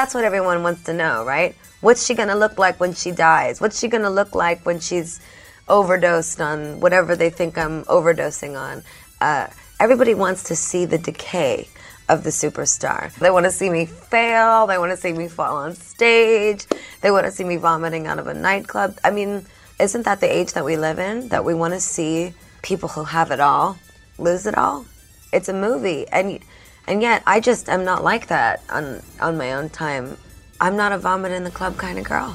[0.00, 1.54] That's what everyone wants to know, right?
[1.82, 3.60] What's she gonna look like when she dies?
[3.60, 5.20] What's she gonna look like when she's
[5.68, 8.82] overdosed on whatever they think I'm overdosing on?
[9.20, 11.68] Uh, everybody wants to see the decay
[12.08, 13.12] of the superstar.
[13.16, 14.66] They want to see me fail.
[14.66, 16.64] They want to see me fall on stage.
[17.02, 18.96] They want to see me vomiting out of a nightclub.
[19.04, 19.44] I mean,
[19.78, 21.28] isn't that the age that we live in?
[21.28, 23.76] That we want to see people who have it all
[24.16, 24.86] lose it all?
[25.30, 26.08] It's a movie.
[26.08, 26.40] And
[26.90, 28.84] and yet, I just am not like that on,
[29.26, 30.04] on my own time.
[30.60, 32.30] I'm not a vomit in the club kind of girl.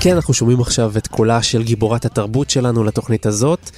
[0.00, 3.70] כן, אנחנו שומעים עכשיו את קולה של גיבורת התרבות שלנו לתוכנית הזאת,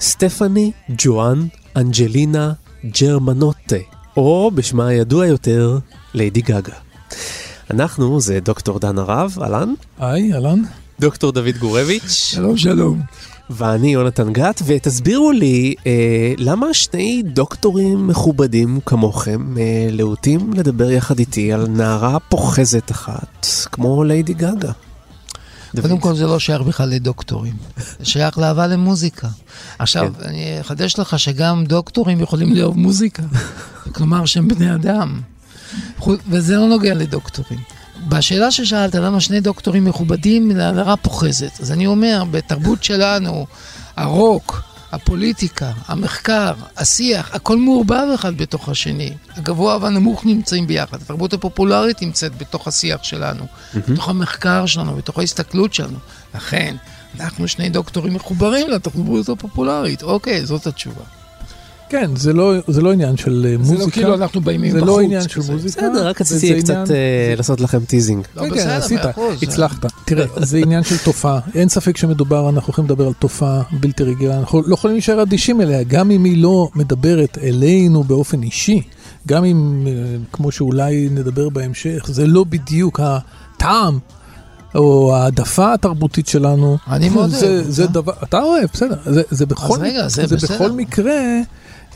[0.00, 2.52] סטפני ג'ואן אנג'לינה
[3.00, 3.76] ג'רמנוטה,
[4.16, 5.78] או בשמה הידוע יותר,
[6.14, 6.74] ליידי גגה.
[7.70, 9.74] אנחנו זה דוקטור דן הרב, אהלן.
[9.98, 10.62] היי, אהלן.
[11.00, 12.10] דוקטור דוד גורביץ'.
[12.10, 13.00] שלום, שלום.
[13.50, 21.18] ואני יונתן גת, ותסבירו לי אה, למה שני דוקטורים מכובדים כמוכם אה, להוטים לדבר יחד
[21.18, 24.72] איתי על נערה פוחזת אחת, כמו ליידי גגה.
[25.82, 27.54] קודם כל זה לא שייך בכלל לדוקטורים,
[27.98, 29.28] זה שייך לאהבה למוזיקה.
[29.78, 30.28] עכשיו, כן.
[30.28, 33.22] אני אחדש לך שגם דוקטורים יכולים לאהוב מוזיקה,
[33.94, 35.20] כלומר שהם בני אדם,
[36.28, 37.58] וזה לא נוגע לדוקטורים.
[38.08, 43.46] בשאלה ששאלת, למה שני דוקטורים מכובדים להערה פוחזת, אז אני אומר, בתרבות שלנו,
[43.96, 49.12] הרוק, הפוליטיקה, המחקר, השיח, הכל מעורבב אחד בתוך השני.
[49.36, 51.02] הגבוה והנמוך נמצאים ביחד.
[51.02, 53.78] התרבות הפופולרית נמצאת בתוך השיח שלנו, mm-hmm.
[53.92, 55.98] בתוך המחקר שלנו, בתוך ההסתכלות שלנו.
[56.34, 56.76] לכן,
[57.20, 60.02] אנחנו שני דוקטורים מחוברים לתרבות הפופולרית.
[60.02, 61.04] אוקיי, זאת התשובה.
[61.88, 63.78] כן, זה לא, זה לא עניין של זה מוזיקה.
[63.78, 64.80] זה לא כאילו אנחנו באים מבחוץ.
[64.80, 65.80] זה לא עניין של מוזיקה.
[65.80, 66.86] בסדר, רק רציתי קצת עניין...
[67.36, 68.24] לעשות לכם teasing.
[68.36, 69.00] לא, כן, כן, עשית,
[69.42, 69.86] הצלחת.
[70.04, 71.40] תראה, זה עניין של תופעה.
[71.54, 74.38] אין ספק שמדובר, אנחנו יכולים לדבר על תופעה בלתי רגילה.
[74.38, 78.82] אנחנו לא יכולים להישאר אדישים אליה, גם אם היא לא מדברת אלינו באופן אישי.
[79.28, 79.86] גם אם,
[80.32, 83.98] כמו שאולי נדבר בהמשך, זה לא בדיוק הטעם
[84.74, 86.78] או העדפה התרבותית שלנו.
[86.90, 87.70] אני מאוד אוהב.
[87.70, 88.96] זה דבר, אתה אוהב, בסדר.
[89.04, 91.20] זה, זה זה, זה בכל מקרה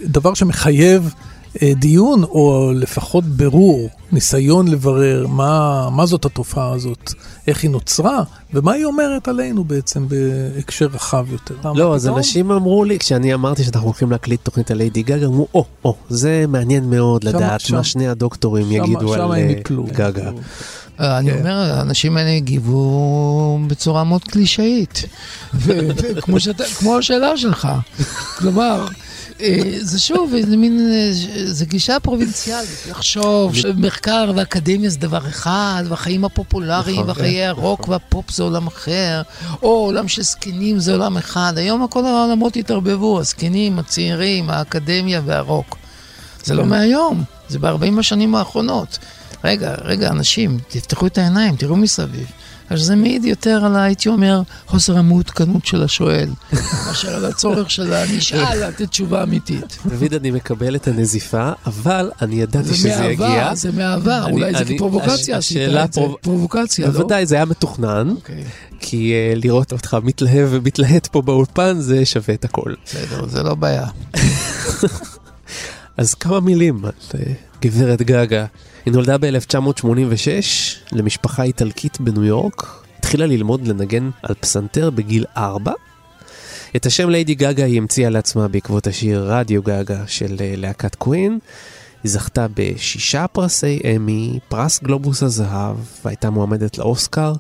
[0.03, 1.15] דבר שמחייב
[1.62, 7.12] אה, דיון, או לפחות ברור, ניסיון לברר מה, מה זאת התופעה הזאת,
[7.47, 8.22] איך היא נוצרה,
[8.55, 11.55] ומה היא אומרת עלינו בעצם בהקשר רחב יותר.
[11.75, 15.49] לא, אז אנשים אמרו לי, כשאני אמרתי שאנחנו הולכים להקליט תוכנית על ליידי גגה, אמרו,
[15.55, 19.32] או, או, זה מעניין מאוד לדעת מה שני הדוקטורים יגידו על
[19.93, 20.31] גגה.
[20.99, 25.05] אני אומר, האנשים האלה הגיבו בצורה מאוד קלישאית,
[26.78, 27.69] כמו השאלה שלך.
[28.38, 28.87] כלומר,
[29.80, 30.90] זה שוב, זה מין,
[31.44, 38.42] זה גישה פרובינציאלית, לחשוב שמחקר ואקדמיה זה דבר אחד, והחיים הפופולריים, וחיי הרוק והפופ זה
[38.42, 39.22] עולם אחר,
[39.62, 41.52] או עולם של זקנים זה עולם אחד.
[41.56, 45.76] היום כל העולמות התערבבו, הזקנים, הצעירים, האקדמיה והרוק.
[46.44, 48.98] זה לא מהיום, זה ב-40 השנים האחרונות.
[49.44, 52.26] רגע, רגע, אנשים, תפתחו את העיניים, תראו מסביב.
[52.70, 56.28] אז זה מעיד יותר על, הייתי אומר, חוסר המעודכנות של השואל,
[56.86, 59.78] מאשר על הצורך של הנשאל לתת תשובה אמיתית.
[59.86, 63.54] דוד, אני מקבל את הנזיפה, אבל אני ידעתי שזה יגיע.
[63.54, 65.38] זה מאהבה, אולי זה כפרובוקציה
[65.84, 66.93] את זה, פרובוקציה, לא?
[66.93, 68.14] בוודאי, זה היה מתוכנן,
[68.81, 72.75] כי לראות אותך מתלהב ומתלהט פה באולפן, זה שווה את הכל.
[72.84, 73.86] בסדר, זה לא בעיה.
[75.96, 76.93] אז כמה מילים על
[77.62, 78.46] גברת גגה.
[78.85, 79.87] היא נולדה ב-1986
[80.93, 85.73] למשפחה איטלקית בניו יורק, התחילה ללמוד לנגן על פסנתר בגיל 4.
[86.77, 91.38] את השם ליידי גגה היא המציאה לעצמה בעקבות השיר רדיו גגה של להקת קווין.
[92.03, 97.32] היא זכתה בשישה פרסי אמי, פרס גלובוס הזהב, והייתה מועמדת לאוסקר,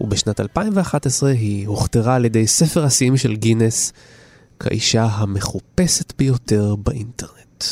[0.00, 3.92] ובשנת 2011 היא הוכתרה על ידי ספר השיאים של גינס
[4.60, 7.64] כאישה המחופשת ביותר באינטרנט.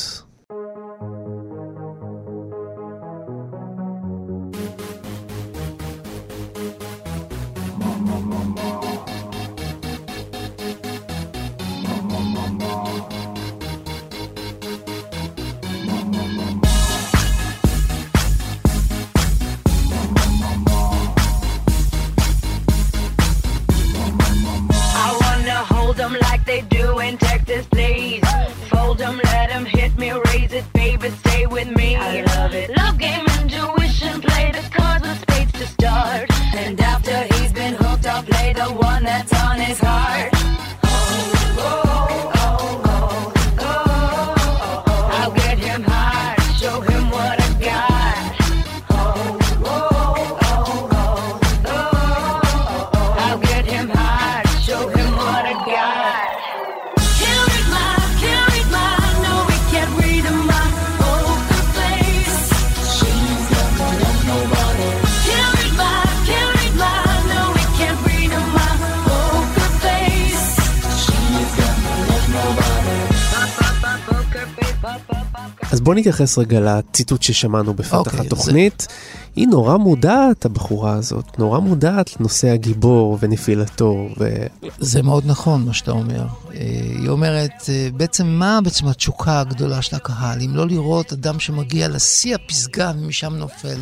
[75.90, 78.87] בוא נתייחס רגע לציטוט ששמענו בפתח אוקיי, התוכנית.
[79.37, 84.08] היא נורא מודעת, הבחורה הזאת, נורא מודעת לנושא הגיבור ונפילתו.
[84.19, 84.28] ו...
[84.78, 86.22] זה מאוד נכון מה שאתה אומר.
[86.54, 86.60] אה,
[86.98, 90.40] היא אומרת, אה, בעצם מה בעצם התשוקה הגדולה של הקהל?
[90.40, 93.78] אם לא לראות אדם שמגיע לשיא הפסגה ומשם נופל.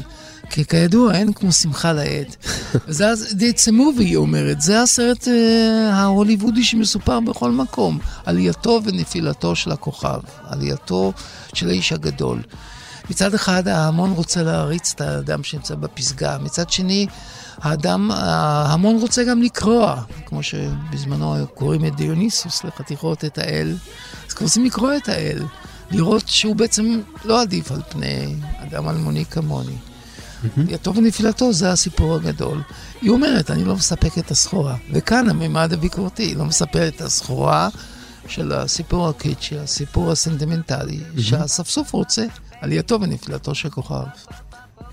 [0.51, 2.37] כי כידוע, אין כמו שמחה לאיד.
[2.89, 4.61] זה It's a movie, היא אומרת.
[4.61, 7.99] זה הסרט אה, ההוליוודי שמסופר בכל מקום.
[8.27, 10.21] עלייתו ונפילתו של הכוכב.
[10.45, 11.13] עלייתו
[11.55, 12.43] של האיש הגדול.
[13.11, 17.07] מצד אחד ההמון רוצה להריץ את האדם שנמצא בפסגה, מצד שני
[17.59, 23.77] האדם, ההמון רוצה גם לקרוע, כמו שבזמנו קוראים את דיוניסוס לחתיכות את האל,
[24.29, 25.43] אז רוצים לקרוע את האל,
[25.91, 29.77] לראות שהוא בעצם לא עדיף על פני אדם אלמוני כמוני.
[30.69, 32.61] יתום ונפילתו זה הסיפור הגדול.
[33.03, 34.77] היא אומרת, אני לא מספק את הסחורה.
[34.93, 37.69] וכאן הממד הביקורתי, היא לא מספר את הסחורה
[38.29, 42.25] של הסיפור הקיצ'י, הסיפור הסנטימנטלי, שהאספסוף רוצה,
[42.61, 44.05] עלייתו ונפילתו של כוכב.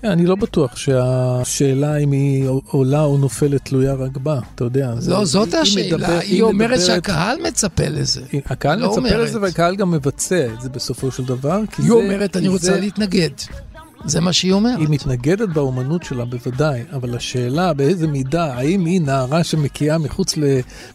[0.02, 4.92] כן, אני לא בטוח שהשאלה אם היא עולה או נופלת תלויה רק בה, אתה יודע.
[5.06, 8.20] לא, זאת היא השאלה, מדבר- היא אומרת מדברת- שהקהל מצפה לזה.
[8.46, 9.28] הקהל לא מצפה אומרת.
[9.28, 11.60] לזה והקהל גם מבצע את זה בסופו של דבר.
[11.78, 13.30] היא זה- אומרת, אני רוצה זה- להתנגד.
[14.04, 14.78] זה מה שהיא אומרת.
[14.78, 20.34] היא מתנגדת באומנות שלה בוודאי, אבל השאלה באיזה מידה, האם היא נערה שמקיאה מחוץ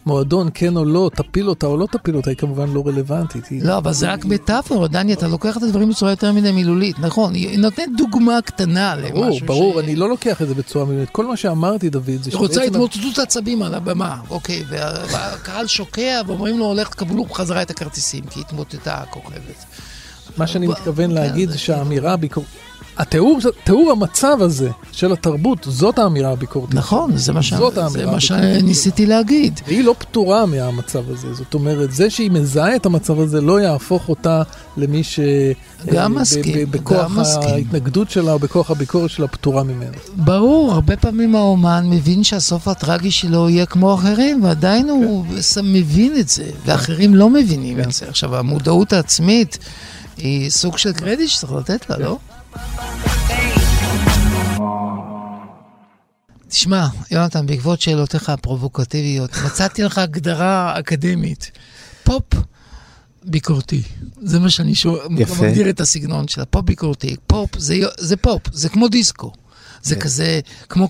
[0.06, 3.46] למועדון, כן או לא, תפיל אותה או לא תפיל אותה, היא כמובן לא רלוונטית.
[3.46, 6.98] היא- לא, אבל זה רק מטאפורה, דני, אתה לוקח את הדברים בצורה יותר מדי מילולית,
[6.98, 9.84] נכון, היא נותנת דוגמה קטנה ברור, למשהו ברור, ש...
[9.84, 11.10] אני לא לוקח את זה בצורה מילולית.
[11.10, 15.66] כל מה שאמרתי, דוד, זה היא רוצה שבעצם- התמוטטות עצבים על הבמה, אוקיי, וה- והקהל
[15.66, 19.64] שוקע ואומרים לו, הולך, תקבלו חזרה את הכרטיסים, כי התמוטטה הכוכבת.
[20.36, 22.52] מה שאני מתכוון כן, להגיד זה שהאמירה הביקורתית...
[22.98, 26.74] התיאור, תיאור המצב הזה של התרבות, זאת האמירה הביקורתית.
[26.74, 27.54] נכון, זה מה, ש...
[27.88, 28.20] זה מה.
[28.20, 29.60] שניסיתי להגיד.
[29.66, 34.08] והיא לא פטורה מהמצב הזה, זאת אומרת, זה שהיא מזהה את המצב הזה לא יהפוך
[34.08, 34.42] אותה
[34.76, 35.20] למי ש...
[35.86, 37.48] גם אה, מסכים, בכוח גם מסכים.
[37.54, 39.92] ההתנגדות שלה או בכוח הביקורת שלה פטורה ממנו.
[40.16, 46.16] ברור, הרבה פעמים האומן מבין שהסוף הטרגי שלו יהיה כמו אחרים, ועדיין הוא ס- מבין
[46.20, 48.08] את זה, ואחרים לא מבינים את זה.
[48.08, 49.58] עכשיו, המודעות העצמית
[50.16, 52.18] היא סוג של קרדיט שצריך לתת לה, לא?
[56.48, 61.50] תשמע, יונתן, בעקבות שאלותיך הפרובוקטיביות, מצאתי לך הגדרה אקדמית.
[62.04, 62.24] פופ
[63.24, 63.82] ביקורתי.
[64.22, 65.06] זה מה שאני שואל.
[65.10, 66.44] מגדיר את הסגנון שלה.
[66.44, 67.16] פופ ביקורתי.
[67.26, 69.32] פופ זה, זה פופ, זה כמו דיסקו.
[69.82, 70.88] זה כזה, כמו,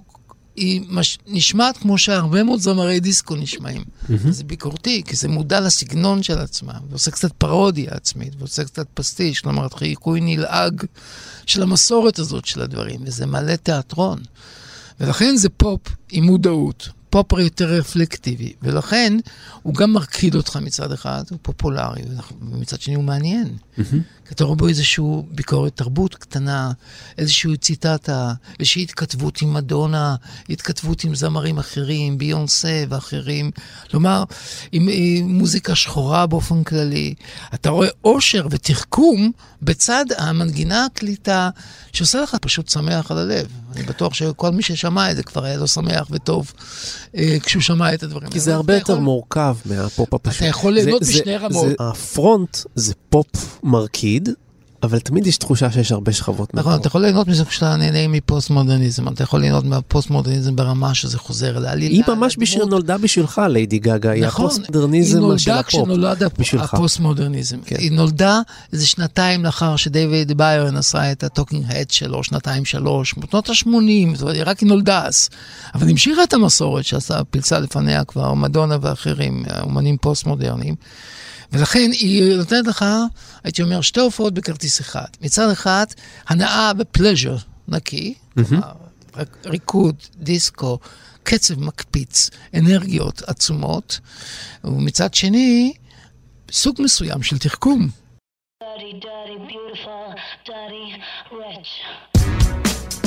[0.57, 3.83] היא מש, נשמעת כמו שהרבה מאוד זמרי דיסקו נשמעים.
[4.31, 9.41] זה ביקורתי, כי זה מודע לסגנון של עצמה, ועושה קצת פרודיה עצמית, ועושה קצת פסטיש,
[9.41, 10.85] כלומר, חיקוי נלעג
[11.47, 14.21] של המסורת הזאת של הדברים, וזה מלא תיאטרון.
[15.01, 15.81] ולכן זה פופ
[16.11, 19.17] עם מודעות, פופ יותר רפלקטיבי, ולכן
[19.63, 22.03] הוא גם מרקיד אותך מצד אחד, הוא פופולרי,
[22.53, 23.57] ומצד שני הוא מעניין.
[24.22, 26.73] כי אתה רואה בו איזושהי ביקורת תרבות קטנה,
[27.19, 30.15] איזושהי ציטטה, איזושהי התכתבות עם מדונה,
[30.51, 33.51] התכתבות עם זמרים אחרים, ביונסה ואחרים.
[33.91, 34.25] כלומר,
[34.73, 37.15] עם, עם מוזיקה שחורה באופן כללי.
[37.55, 39.31] אתה רואה אושר ותחכום
[39.63, 41.51] בצד המנגינה הקליטה,
[41.93, 43.47] שעושה לך פשוט שמח על הלב.
[43.77, 46.53] אני בטוח שכל מי ששמע את זה כבר היה לו שמח וטוב
[47.17, 48.57] אה, כשהוא שמע את הדברים כי זה האלה.
[48.57, 50.37] הרבה יותר יכול- מורכב מהפופ הפשוט.
[50.37, 51.67] אתה יכול ליהנות משני רמות.
[51.81, 54.22] ה front זה פופ מרקיד,
[54.83, 56.75] אבל תמיד יש תחושה שיש הרבה שכבות נכון.
[56.81, 61.95] אתה יכול ליהנות מזה כשאתה נהנה מפוסט-מודרניזם, אתה יכול ליהנות מהפוסט-מודרניזם ברמה שזה חוזר לעלילה.
[61.95, 62.65] היא ממש בשביל.
[62.65, 65.69] נולדה בשבילך, ליידי גגה, היא נכון, הפוסט-מודרניזם היא של נולדה הפופ.
[65.69, 66.75] כשנולד הפ- בשבילך.
[66.75, 67.57] הפוסט-מודרניזם.
[67.67, 67.77] כן.
[67.79, 68.41] היא נולדה
[68.73, 73.67] איזה שנתיים לאחר שדייוויד ביירן עשה את ה Talking Head שלו, שנתיים שלוש, בשנות ה-80,
[74.15, 75.29] זאת אומרת, רק היא נולדה אז.
[75.75, 80.75] אבל היא המשיכה את המסורת שעשה, פילסה לפניה כבר מדונה ואחרים, אומנים פוסט-מודרניים.
[81.53, 82.85] ולכן היא נותנת לך,
[83.45, 85.07] הייתי אומר, שתי הופעות בכרטיס אחד.
[85.21, 85.87] מצד אחד,
[86.29, 87.37] הנאה ו pleasure
[87.69, 88.73] נקי, כלומר,
[89.17, 90.79] רק ריקוד, דיסקו,
[91.23, 94.01] קצב מקפיץ, אנרגיות עצומות,
[94.65, 95.73] ומצד שני,
[96.53, 97.89] סוג מסוים של תחכום.
[98.63, 100.15] Dirty, dirty, beautiful,
[100.47, 100.87] dirty,
[101.31, 103.02] rich.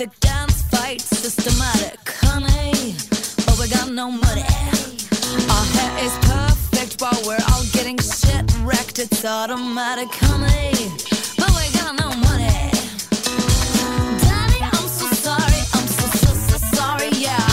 [0.00, 2.94] Pornographic dance fight, systematic, honey.
[3.44, 4.44] But we got no money.
[5.50, 8.98] Our hair is perfect while we're all getting shit wrecked.
[8.98, 10.72] It's automatic, honey.
[11.36, 12.70] But we got no money.
[14.24, 15.60] Daddy, I'm so sorry.
[15.74, 17.44] I'm so, so, so sorry, yeah.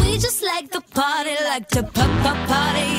[0.00, 2.93] We just like the party, like to pop, pop, party,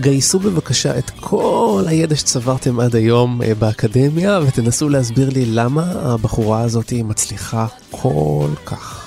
[0.00, 6.60] גייסו בבקשה את כל הידע שצברתם עד היום אה, באקדמיה ותנסו להסביר לי למה הבחורה
[6.60, 9.06] הזאת מצליחה כל כך.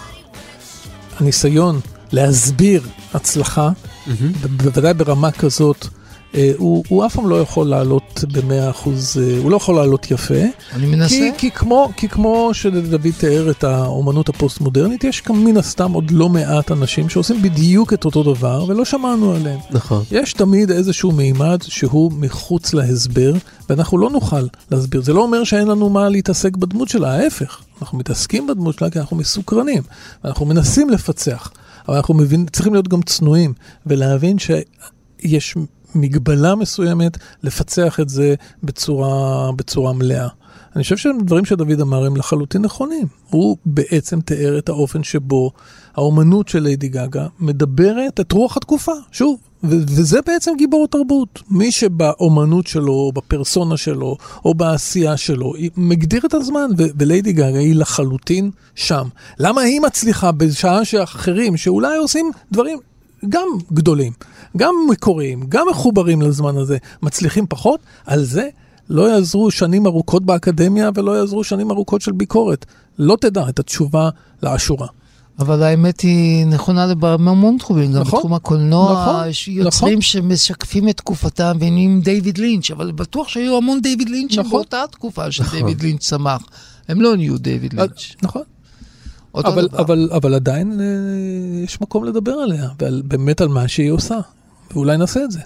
[1.17, 1.79] הניסיון
[2.11, 2.81] להסביר
[3.13, 3.69] הצלחה,
[4.41, 5.87] ב- בוודאי ברמה כזאת,
[6.57, 10.33] הוא, הוא אף פעם לא יכול לעלות במאה אחוז, אה, הוא לא יכול לעלות יפה.
[10.73, 11.15] אני מנסה.
[11.15, 16.11] כי, כי, כמו, כי כמו שדוד תיאר את האומנות הפוסט-מודרנית, יש גם מן הסתם עוד
[16.11, 19.59] לא מעט אנשים שעושים בדיוק את אותו דבר ולא שמענו עליהם.
[19.71, 20.03] נכון.
[20.11, 23.33] יש תמיד איזשהו מימד שהוא מחוץ להסבר,
[23.69, 25.01] ואנחנו לא נוכל להסביר.
[25.01, 27.61] זה לא אומר שאין לנו מה להתעסק בדמות שלה, ההפך.
[27.81, 29.81] אנחנו מתעסקים בדמות שלה כי אנחנו מסוקרנים,
[30.23, 31.51] ואנחנו מנסים לפצח.
[31.87, 33.53] אבל אנחנו מבין, צריכים להיות גם צנועים,
[33.85, 35.55] ולהבין שיש
[35.95, 40.27] מגבלה מסוימת לפצח את זה בצורה, בצורה מלאה.
[40.75, 43.07] אני חושב שהדברים שדוד אמר הם לחלוטין נכונים.
[43.29, 45.51] הוא בעצם תיאר את האופן שבו
[45.95, 49.39] האומנות של ליידי גגה מדברת את רוח התקופה, שוב.
[49.63, 51.41] ו- וזה בעצם גיבור תרבות.
[51.49, 57.33] מי שבאומנות שלו, או בפרסונה שלו, או בעשייה שלו, היא מגדיר את הזמן, ו- וליידי
[57.33, 59.07] גגה היא לחלוטין שם.
[59.39, 62.79] למה היא מצליחה בשעה שאחרים, שאולי עושים דברים
[63.29, 64.13] גם גדולים,
[64.57, 67.79] גם מקוריים, גם מחוברים לזמן הזה, מצליחים פחות?
[68.05, 68.49] על זה
[68.89, 72.65] לא יעזרו שנים ארוכות באקדמיה ולא יעזרו שנים ארוכות של ביקורת.
[72.99, 74.09] לא תדע את התשובה
[74.43, 74.87] לאשורה.
[75.39, 80.97] אבל האמת היא נכונה בהמון תחומים, גם נכון, בתחום הקולנוע, נכון, יש יוצרים שמשקפים את
[80.97, 84.51] תקופתם ונהיים דיוויד לינץ', אבל בטוח שהיו המון דיוויד לינצ'ים נכון.
[84.51, 86.41] באותה תקופה שדיוויד לינץ' צמח.
[86.87, 88.15] הם לא נהיו דיוויד לינץ'.
[88.21, 88.41] נכון.
[89.33, 89.81] אותו אבל, דבר.
[89.81, 90.85] אבל, אבל עדיין אה,
[91.63, 94.19] יש מקום לדבר עליה, ובאמת על מה שהיא עושה.
[94.71, 95.39] ואולי נעשה את זה.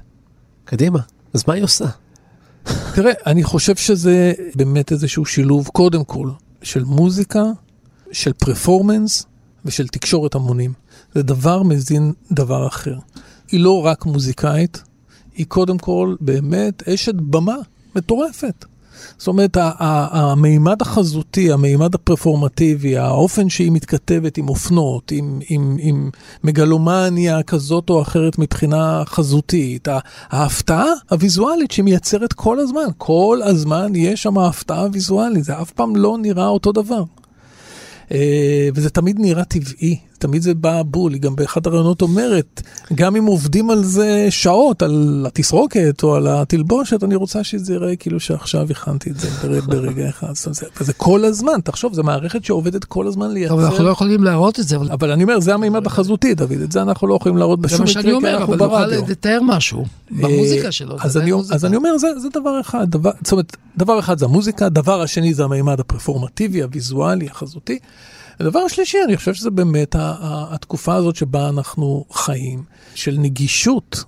[0.65, 0.99] קדימה,
[1.33, 1.85] אז מה היא עושה?
[2.95, 6.29] תראה, אני חושב שזה באמת איזשהו שילוב, קודם כל,
[6.61, 7.43] של מוזיקה,
[8.11, 9.25] של פרפורמנס
[9.65, 10.73] ושל תקשורת המונים.
[11.15, 12.97] זה דבר מזין דבר אחר.
[13.51, 14.83] היא לא רק מוזיקאית,
[15.35, 17.55] היא קודם כל באמת אשת במה
[17.95, 18.65] מטורפת.
[19.17, 26.09] זאת אומרת, המימד החזותי, המימד הפרפורמטיבי, האופן שהיא מתכתבת עם אופנות, עם, עם, עם
[26.43, 29.87] מגלומניה כזאת או אחרת מבחינה חזותית,
[30.29, 35.95] ההפתעה הוויזואלית שהיא מייצרת כל הזמן, כל הזמן יש שם הפתעה ויזואלית, זה אף פעם
[35.95, 37.03] לא נראה אותו דבר.
[38.11, 42.61] אה, וזה תמיד נראה טבעי, תמיד זה בא בול, היא גם באחד הרעיונות אומרת,
[42.95, 47.95] גם אם עובדים על זה שעות, על התסרוקת או על התלבושת, אני רוצה שזה ייראה
[47.95, 50.27] כאילו שעכשיו הכנתי את זה בר- ברגע אחד.
[50.79, 53.91] זה- כל הזמן, תחשוב, זו מערכת שעובדת כל הזמן אבל אנחנו לא לייצר.
[53.91, 57.07] יכולים להראות את זה, אבל אבל אני אומר, זה המימד החזותי, דוד, את זה אנחנו
[57.07, 59.01] לא יכולים להראות זה בשום מה מקרה, שאני כי אומר, אנחנו אבל נוכל ברדיו.
[59.09, 60.97] לתאר משהו במוזיקה שלו.
[60.97, 61.31] זה אז אני.
[61.51, 62.89] אז אני אומר, זה, זה דבר אחד.
[62.89, 67.79] דבר, זאת אומרת, דבר אחד זה המוזיקה, דבר השני זה המימד הפרפורמטיבי, הוויזואלי, החזותי.
[68.39, 72.63] הדבר השלישי, אני חושב שזה באמת התקופה הזאת שבה אנחנו חיים,
[72.95, 74.03] של נגישות.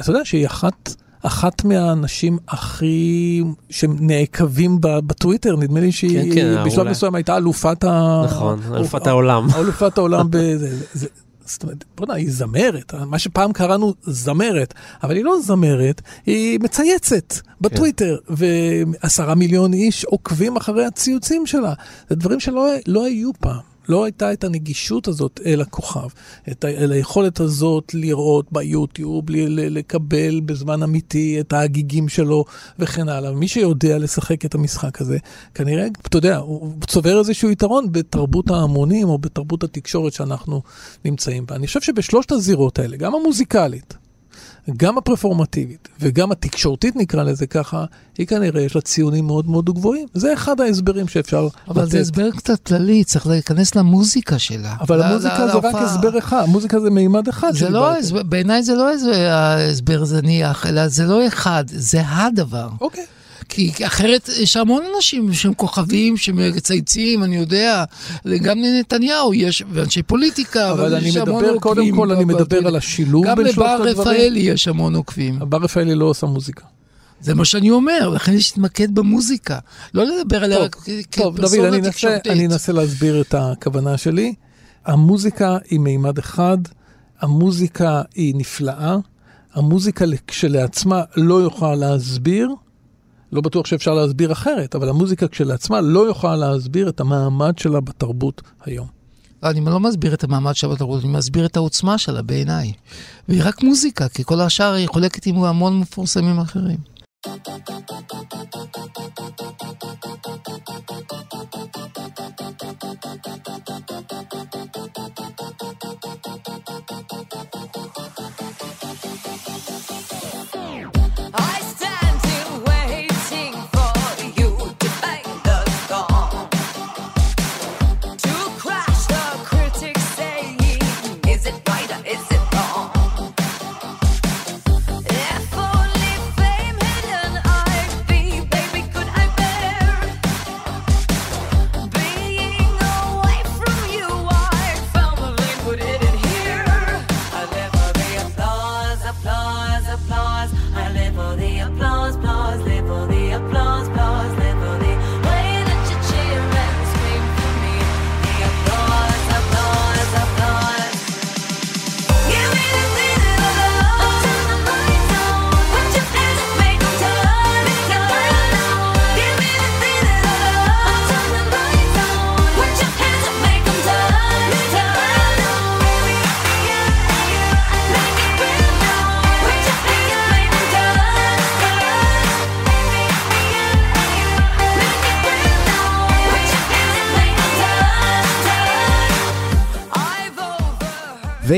[0.00, 6.64] אתה יודע שהיא אחת, אחת מהאנשים הכי, שנעקבים ב- בטוויטר, נדמה לי שהיא כן, כן,
[6.66, 6.90] בשלב אולי.
[6.90, 8.22] מסוים הייתה אלופת ה...
[8.24, 9.46] נכון, אלופת העולם.
[9.56, 10.76] אלופת העולם בזה.
[10.94, 11.06] זה-
[11.50, 17.34] זאת אומרת, בוא'נה, היא זמרת, מה שפעם קראנו זמרת, אבל היא לא זמרת, היא מצייצת
[17.60, 21.74] בטוויטר, ועשרה מיליון איש עוקבים אחרי הציוצים שלה.
[22.08, 23.69] זה דברים שלא לא היו פעם.
[23.90, 26.08] לא הייתה את הנגישות הזאת אל הכוכב,
[26.50, 32.44] את ה- אל היכולת הזאת לראות ביוטיוב, ל- ל- לקבל בזמן אמיתי את ההגיגים שלו
[32.78, 33.32] וכן הלאה.
[33.32, 35.18] מי שיודע לשחק את המשחק הזה,
[35.54, 40.62] כנראה, אתה יודע, הוא צובר איזשהו יתרון בתרבות ההמונים או בתרבות התקשורת שאנחנו
[41.04, 41.54] נמצאים בה.
[41.56, 43.94] אני חושב שבשלושת הזירות האלה, גם המוזיקלית,
[44.76, 47.84] גם הפרפורמטיבית וגם התקשורתית נקרא לזה ככה,
[48.18, 50.06] היא כנראה יש לה ציונים מאוד מאוד גבוהים.
[50.14, 51.90] זה אחד ההסברים שאפשר אבל לתת.
[51.90, 54.74] זה הסבר קצת כללי, צריך להיכנס למוזיקה שלה.
[54.80, 55.82] אבל ל- המוזיקה ל- זה רק להופעה.
[55.84, 57.50] הסבר אחד, המוזיקה זה מימד אחד.
[57.54, 57.90] זה לא.
[57.90, 58.90] ההסבר- בעיניי זה לא
[59.30, 62.68] ההסבר זניח, אלא זה לא אחד, זה הדבר.
[62.80, 63.04] אוקיי.
[63.50, 67.84] כי אחרת יש המון אנשים שהם כוכבים, שמצייצים, אני יודע,
[68.42, 71.58] גם לנתניהו יש, ואנשי פוליטיקה, אבל אני יש המון מדבר.
[71.58, 74.00] קודם כל, אני אבל מדבר על השילוב גם בין שלושת לבר הדברים.
[74.00, 75.38] רפאלי יש המון עוקבים.
[75.38, 76.64] בר רפאלי לא עושה מוזיקה.
[77.20, 79.58] זה מה שאני אומר, לכן יש להתמקד במוזיקה.
[79.94, 80.76] לא לדבר עליה טוב, רק
[81.10, 82.32] טוב, דוד, כפרסונה אני אנסה, תקשורתית.
[82.32, 84.34] אני אנסה להסביר את הכוונה שלי.
[84.86, 86.58] המוזיקה היא מימד אחד,
[87.20, 88.96] המוזיקה היא נפלאה,
[89.54, 92.48] המוזיקה כשלעצמה לא יכולה להסביר,
[93.32, 98.42] לא בטוח שאפשר להסביר אחרת, אבל המוזיקה כשלעצמה לא יכולה להסביר את המעמד שלה בתרבות
[98.64, 98.86] היום.
[99.42, 102.72] אני לא מסביר את המעמד שלה בתרבות, אני מסביר את העוצמה שלה בעיניי.
[103.28, 106.78] והיא רק מוזיקה, כי כל השאר היא חולקת עם המון מפורסמים אחרים.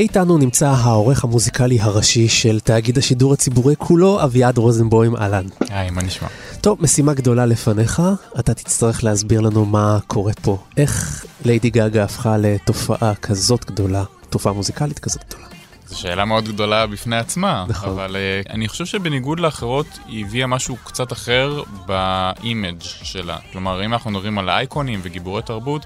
[0.03, 5.45] ואיתנו נמצא העורך המוזיקלי הראשי של תאגיד השידור הציבורי כולו, אביעד רוזנבוים, אהלן.
[5.69, 6.27] היי, מה נשמע?
[6.61, 8.01] טוב, משימה גדולה לפניך,
[8.39, 10.57] אתה תצטרך להסביר לנו מה קורה פה.
[10.77, 15.45] איך ליידי גאגה הפכה לתופעה כזאת גדולה, תופעה מוזיקלית כזאת גדולה.
[15.87, 17.89] זו שאלה מאוד גדולה בפני עצמה, נכון.
[17.89, 23.37] אבל אה, אני חושב שבניגוד לאחרות, היא הביאה משהו קצת אחר ב image שלה.
[23.51, 25.85] כלומר, אם אנחנו מדברים על אייקונים וגיבורי תרבות,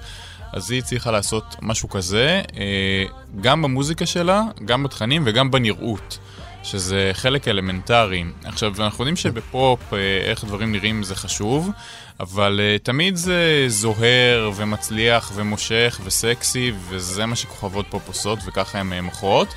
[0.52, 2.52] אז היא הצליחה לעשות משהו כזה, אה,
[3.40, 6.18] גם במוזיקה שלה, גם בתכנים וגם בנראות.
[6.62, 8.24] שזה חלק אלמנטרי.
[8.44, 9.98] עכשיו, אנחנו יודעים שבפופ, אה,
[10.30, 11.70] איך דברים נראים זה חשוב,
[12.20, 18.92] אבל אה, תמיד זה זוהר ומצליח ומושך וסקסי, וזה מה שכוכבות פופ עושות, וככה הן
[18.92, 19.48] אה, מוכרות.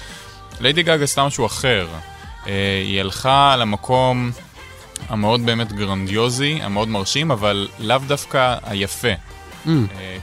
[0.60, 1.88] ליידי גאגה עשתה משהו אחר.
[2.48, 4.32] אה, היא הלכה למקום
[5.10, 9.14] המאוד באמת גרנדיוזי, המאוד מרשים, אבל לאו דווקא היפה.
[9.65, 9.69] Mm,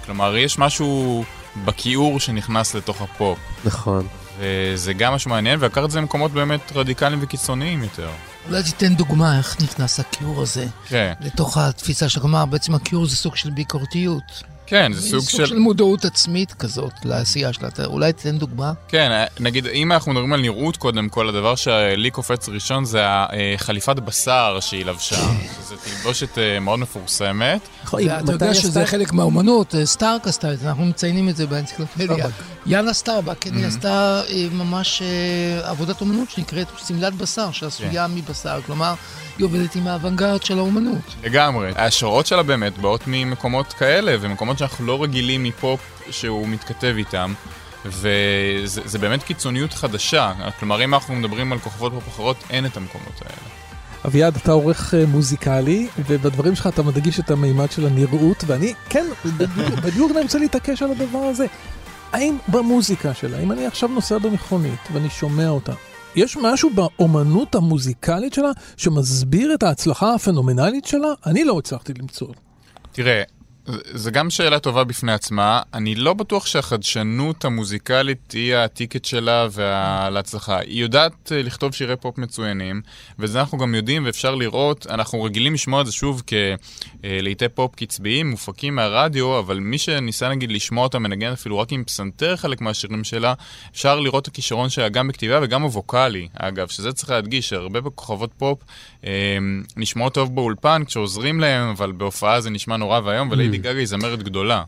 [0.04, 1.24] כלומר, יש משהו
[1.64, 3.38] בכיעור שנכנס לתוך הפופ.
[3.64, 4.06] נכון.
[4.38, 8.08] וזה גם משהו מעניין, ולקח את זה למקומות באמת רדיקליים וקיצוניים יותר.
[8.48, 13.16] אולי תיתן דוגמה איך נכנס הכיור הזה כן, לתוך התפיסה של כלומר, בעצם הכיור זה
[13.16, 14.42] סוג של ביקורתיות.
[14.68, 15.46] כן, זה סוג סוג של...
[15.46, 17.68] של מודעות עצמית כזאת לעשייה שלה.
[17.68, 18.72] אתה- אולי תיתן דוגמה?
[18.88, 23.96] כן, נגיד, אם אנחנו מדברים על נראות קודם כל, הדבר שלי קופץ ראשון זה החליפת
[23.96, 25.16] בשר שהיא לבשה.
[25.16, 27.60] שזו תלבושת אה, מאוד מפורסמת.
[27.84, 28.90] נכון, מתי יודע שזה עשתה?
[28.90, 32.26] חלק מהאומנות, אה, סטרבק עשתה את זה, אנחנו מציינים את זה באנציקלופדיה.
[32.66, 38.60] יאנה סטרבק, כן, היא עשתה אה, ממש אה, עבודת אומנות שנקראת שמלת בשר, שעשויה מבשר,
[38.66, 38.94] כלומר,
[39.38, 41.14] היא עובדת עם האוונגרד של האומנות.
[41.22, 41.72] לגמרי.
[41.76, 47.32] ההשראות שלה באמת באות ממקומות כאלה, ומקומות שאנחנו לא רגילים מפופ שהוא מתכתב איתם.
[47.84, 50.32] וזה זה באמת קיצוניות חדשה.
[50.58, 53.48] כלומר, אם אנחנו מדברים על כוכבות פופ אחרות, אין את המקומות האלה.
[54.06, 59.06] אביעד, אתה עורך אה, מוזיקלי, ובדברים שלך אתה מדגיש את המימד של הנראות, ואני, כן,
[59.24, 61.46] בדיוק- בדיוק אני רוצה להתעקש על הדבר הזה.
[62.12, 65.72] האם במוזיקה שלה, אם אני עכשיו נוסע במכונית ואני שומע אותה,
[66.16, 71.08] יש משהו באומנות המוזיקלית שלה שמסביר את ההצלחה הפנומנלית שלה?
[71.26, 72.28] אני לא הצלחתי למצוא.
[72.92, 73.22] תראה,
[73.92, 75.62] זה- גם שאלה טובה בפני עצמה.
[75.74, 79.46] אני לא בטוח שהחדשנות המוזיקלית היא הטיקט שלה
[80.10, 80.58] להצלחה.
[80.58, 82.82] היא יודעת אה, לכתוב שירי פופ מצוינים,
[83.18, 84.86] וזה אנחנו גם יודעים ואפשר לראות.
[84.90, 86.22] אנחנו רגילים לשמוע את זה שוב
[87.02, 91.84] כלהיטי פופ קצביים, מופקים מהרדיו, אבל מי שניסה נגיד לשמוע אותה מנגן אפילו רק עם
[91.84, 93.34] פסנתר חלק מהשירים שלה,
[93.72, 98.30] אפשר לראות את הכישרון שלה גם בכתיבה וגם הווקאלי, אגב, שזה צריך להדגיש, שהרבה כוכבות
[98.38, 98.58] פופ
[99.04, 99.10] אה,
[99.76, 104.22] נשמעות טוב באולפן כשעוזרים להם, אבל בהופעה זה נשמע נורא ואיום, וליידי גגה היא זמרת
[104.22, 104.62] גדולה.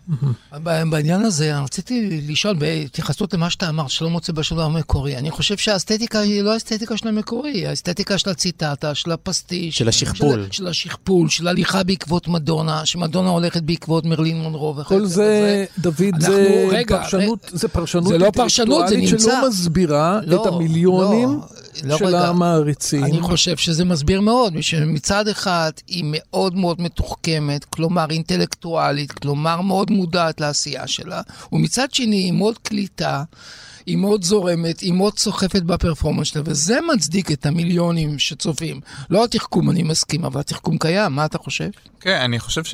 [0.91, 5.57] בעניין הזה, אני רציתי לשאול, בהתייחסות למה שאתה אמרת, שלא מוצא בשלב המקורי, אני חושב
[5.57, 9.79] שהאסתטיקה היא לא האסתטיקה של המקורי, היא האסתטיקה של הציטטה, של הפסטיש.
[9.79, 10.47] של השכפול.
[10.51, 16.21] של, השכפול, של הליכה בעקבות מדונה, שמדונה הולכת בעקבות מרלין מונרו וכיוצא כל זה, דוד,
[16.21, 17.51] זה פרשנות.
[17.53, 19.41] זה פרשנות זה לא פרשנות, זה אינטלקטואלית נמצא.
[19.41, 21.37] שלא מסבירה לא, את המיליונים לא,
[21.85, 22.29] לא, של רגע.
[22.29, 23.05] המעריצים.
[23.05, 28.80] אני חושב שזה מסביר מאוד, שמצד אחד היא מאוד מאוד מתוחכמת, כלומר אינטלקטואלית,
[29.23, 31.21] כלומר מאוד מודעת לעשייה שלה,
[31.53, 33.23] ומצד שני היא מאוד קליטה.
[33.87, 38.81] היא מאוד זורמת, היא מאוד סוחפת בפרפורמנס שלה, וזה מצדיק את המיליונים שצופים.
[39.11, 41.69] לא התחכום, אני מסכים, אבל התחכום קיים, מה אתה חושב?
[42.01, 42.65] כן, אני חושב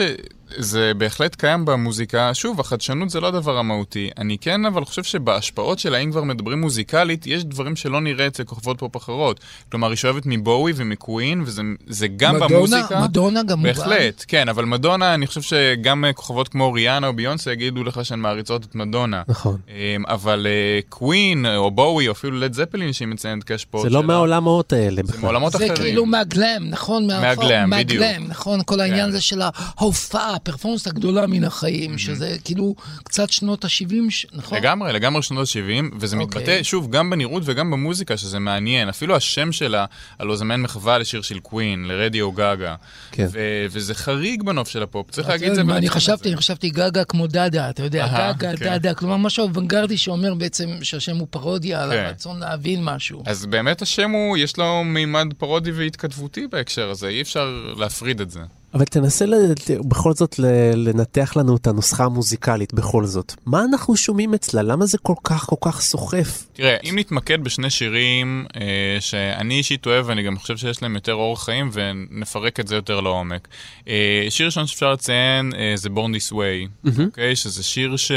[0.58, 2.34] שזה בהחלט קיים במוזיקה.
[2.34, 4.10] שוב, החדשנות זה לא הדבר המהותי.
[4.18, 8.44] אני כן, אבל חושב שבהשפעות שלה, אם כבר מדברים מוזיקלית, יש דברים שלא נראה אצל
[8.44, 9.40] כוכבות פופ אחרות.
[9.70, 13.00] כלומר, היא שואבת מבואי ומקווין, וזה זה גם מדונה, במוזיקה.
[13.00, 13.72] מדונה גם מובן.
[13.72, 18.04] בהחלט, כן, אבל מדונה, אני חושב שגם אה, כוכבות כמו ריאנה או ביונסה יגידו לך
[18.04, 19.22] שהן מעריצות את מדונה.
[19.28, 19.56] נכון.
[19.68, 23.98] אמ, אבל אה, קווין, או בואי, או אפילו לד זפלין שהיא מציינת כהשפעות זה לא
[24.00, 24.06] שלה.
[24.06, 25.20] מהעולמות האלה זה בכלל.
[25.20, 25.74] מעולמות זה אחרים.
[25.76, 27.06] כאילו מהגלם, נכון?
[27.06, 28.02] מהגלם, בדיוק.
[28.02, 28.62] מהגלם, נכון?
[28.62, 29.08] כל העניין כן.
[29.08, 34.58] הזה של ההופעה, הפרפורמנס הגדולה מן החיים, שזה כאילו קצת שנות ה-70, נכון?
[34.58, 36.26] לגמרי, לגמרי שנות ה-70, וזה אוקיי.
[36.26, 38.88] מתבטא, שוב, גם בנראות וגם במוזיקה, שזה מעניין.
[38.88, 39.84] אפילו השם שלה,
[40.18, 42.74] הלוא זה מעין מחווה לשיר של קווין, לרדיו גגה.
[43.12, 43.26] כן.
[43.32, 45.60] ו- וזה חריג בנוף של הפופ, צריך להגיד את זה.
[45.60, 46.28] אני חשבתי, זה.
[46.28, 48.64] אני חשבתי גגה כמו דאדה, אתה יודע, גגה, כן.
[48.64, 52.04] דאדה, כלומר משהו אוונגרדי שאומר בעצם שהשם הוא פרודיה על כן.
[52.04, 53.22] הרצון להבין משהו.
[53.26, 58.30] אז באמת השם הוא, יש לו מימד פרודי והתכתבותי בהקשר הזה, אי אפשר להפריד את
[58.30, 58.40] זה.
[58.76, 59.54] אבל תנסה ל-
[59.88, 60.38] בכל זאת
[60.74, 63.34] לנתח לנו את הנוסחה המוזיקלית בכל זאת.
[63.46, 64.62] מה אנחנו שומעים אצלה?
[64.62, 66.46] למה זה כל כך כל כך סוחף?
[66.52, 71.12] תראה, אם נתמקד בשני שירים אה, שאני אישית אוהב, ואני גם חושב שיש להם יותר
[71.14, 73.48] אורח חיים, ונפרק את זה יותר לעומק.
[73.88, 77.36] אה, שיר ראשון שאפשר לציין אה, זה Born This Way, אוקיי?
[77.36, 78.12] שזה שיר ש...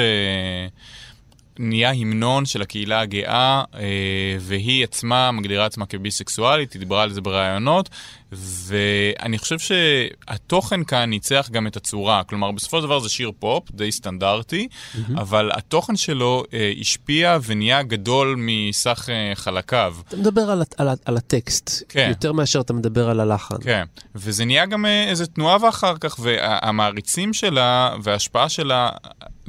[1.61, 7.21] נהיה המנון של הקהילה הגאה, אה, והיא עצמה מגדירה עצמה כביסקסואלית, היא דיברה על זה
[7.21, 7.89] בראיונות,
[8.31, 12.23] ואני חושב שהתוכן כאן ניצח גם את הצורה.
[12.23, 14.67] כלומר, בסופו של דבר זה שיר פופ, די סטנדרטי,
[15.15, 19.95] אבל התוכן שלו אה, השפיע ונהיה גדול מסך אה, חלקיו.
[20.07, 22.07] אתה מדבר על, על, על הטקסט, כן.
[22.09, 23.55] יותר מאשר אתה מדבר על הלחן.
[23.63, 23.83] כן,
[24.15, 28.89] וזה נהיה גם אה, איזה תנועה ואחר כך, והמעריצים שלה וההשפעה שלה,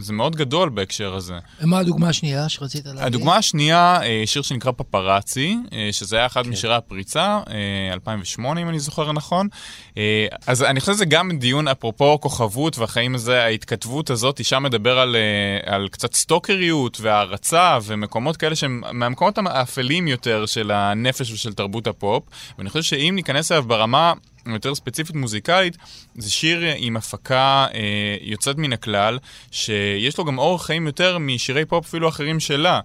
[0.01, 1.39] זה מאוד גדול בהקשר הזה.
[1.61, 3.03] מה הדוגמה השנייה שרצית להגיד?
[3.03, 8.75] הדוגמה השנייה, אה, שיר שנקרא פפרצי, אה, שזה היה אחד משירי הפריצה, אה, 2008 אם
[8.75, 9.49] אני זוכר נכון.
[9.97, 14.99] אה, אז אני חושב שזה גם דיון אפרופו כוכבות והחיים הזה, ההתכתבות הזאת, אישה מדבר
[14.99, 21.53] על, אה, על קצת סטוקריות והערצה ומקומות כאלה שהם מהמקומות האפלים יותר של הנפש ושל
[21.53, 22.23] תרבות הפופ,
[22.59, 24.13] ואני חושב שאם ניכנס אליו ברמה...
[24.47, 25.77] יותר ספציפית מוזיקלית,
[26.15, 29.19] זה שיר עם הפקה אה, יוצאת מן הכלל,
[29.51, 32.81] שיש לו גם אורך חיים יותר משירי פופ אפילו אחרים שלה.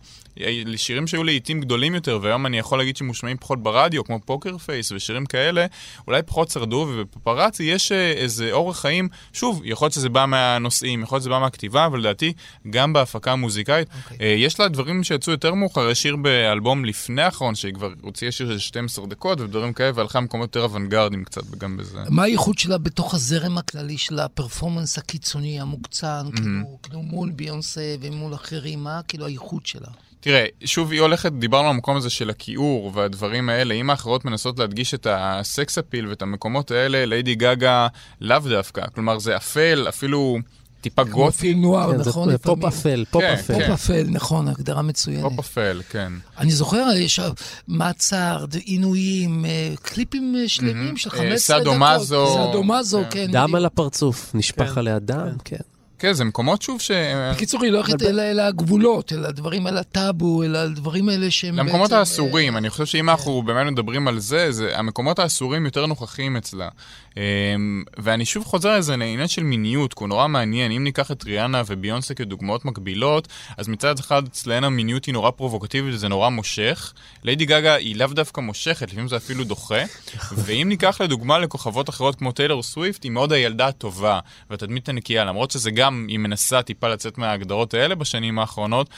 [0.75, 4.91] שירים שהיו לעיתים גדולים יותר, והיום אני יכול להגיד שמושמעים פחות ברדיו, כמו Poker Face
[4.91, 5.65] ושירים כאלה,
[6.07, 10.25] אולי פחות שרדו, וב Paparazzi יש אה, איזה אורך חיים, שוב, יכול להיות שזה בא
[10.25, 12.33] מהנושאים, יכול להיות שזה בא מהכתיבה, אבל לדעתי,
[12.69, 13.87] גם בהפקה המוזיקלית.
[14.03, 14.17] אוקיי.
[14.21, 18.31] אה, יש לה דברים שיצאו יותר מאוחר, יש שיר באלבום לפני האחרון, שהיא כבר הוציאה
[18.31, 21.99] שיר של 12 דקות ודברים כאלה, והלכה למקומות יותר אוונגרדים קצת, גם בזה.
[22.09, 27.95] מה הייחוד שלה בתוך הזרם הכללי של ה performance הקיצוני, המוקצן, כאילו, כאילו מול ביונסה
[28.01, 29.87] ומול אחרים, מה כאילו הייחוד שלה?
[30.25, 34.59] תראה, שוב היא הולכת, דיברנו על המקום הזה של הכיעור והדברים האלה, אם האחרות מנסות
[34.59, 37.87] להדגיש את ה sex appeal ואת המקומות האלה, ליידי גגה
[38.21, 38.81] לאו דווקא.
[38.95, 40.37] כלומר, זה אפל, אפילו
[40.81, 41.37] טיפה כמו גותי.
[41.37, 42.37] film noir, כן, זה נכון?
[42.37, 42.65] פופ לפעמים.
[42.67, 43.53] אפל, פופ כן, אפל.
[43.53, 43.71] פופ כן.
[43.71, 45.23] אפל, נכון, הגדרה מצוינת.
[45.23, 46.13] פופ אפל, כן.
[46.37, 47.19] אני זוכר, יש
[47.67, 51.67] מעצר, עינויים, אה, קליפים אה, שלמים של אה, 15 דקות.
[51.67, 52.33] סאדו-מאזו.
[52.35, 53.25] סאדו-מאזו, כן.
[53.25, 53.31] כן.
[53.31, 53.55] דם.
[53.55, 55.74] על הפרצוף, נשפך עליה דם, כן.
[55.99, 56.91] כן, זה מקומות שוב ש...
[57.33, 61.55] בקיצור, היא לא הולכת אל אל הגבולות, אל הדברים, אל הטאבו, אל הדברים האלה שהם
[61.55, 65.65] למקומות בעצם, האסורים, אה, אני חושב שאם אנחנו באמת מדברים על זה, זה המקומות האסורים
[65.65, 66.69] יותר נוכחים אצלה.
[67.17, 70.71] אמ, ואני שוב חוזר לזה לעניין של מיניות, כי הוא נורא מעניין.
[70.71, 75.93] אם ניקח את ריאנה וביונסה כדוגמאות מקבילות, אז מצד אחד אצלן המיניות היא נורא פרובוקטיבית
[75.93, 76.93] וזה נורא מושך.
[77.23, 79.83] ליידי גגה היא לאו דווקא מושכת, לפעמים זה אפילו דוחה.
[80.45, 85.51] ואם ניקח לדוגמה לכוכבות אחרות כמו טיילור סוויפט, היא מאוד הילדה הטובה והתדמית הנקייה, למרות
[85.51, 88.89] שזה גם, היא מנסה טיפה לצאת מההגדרות האלה בשנים האחרונות.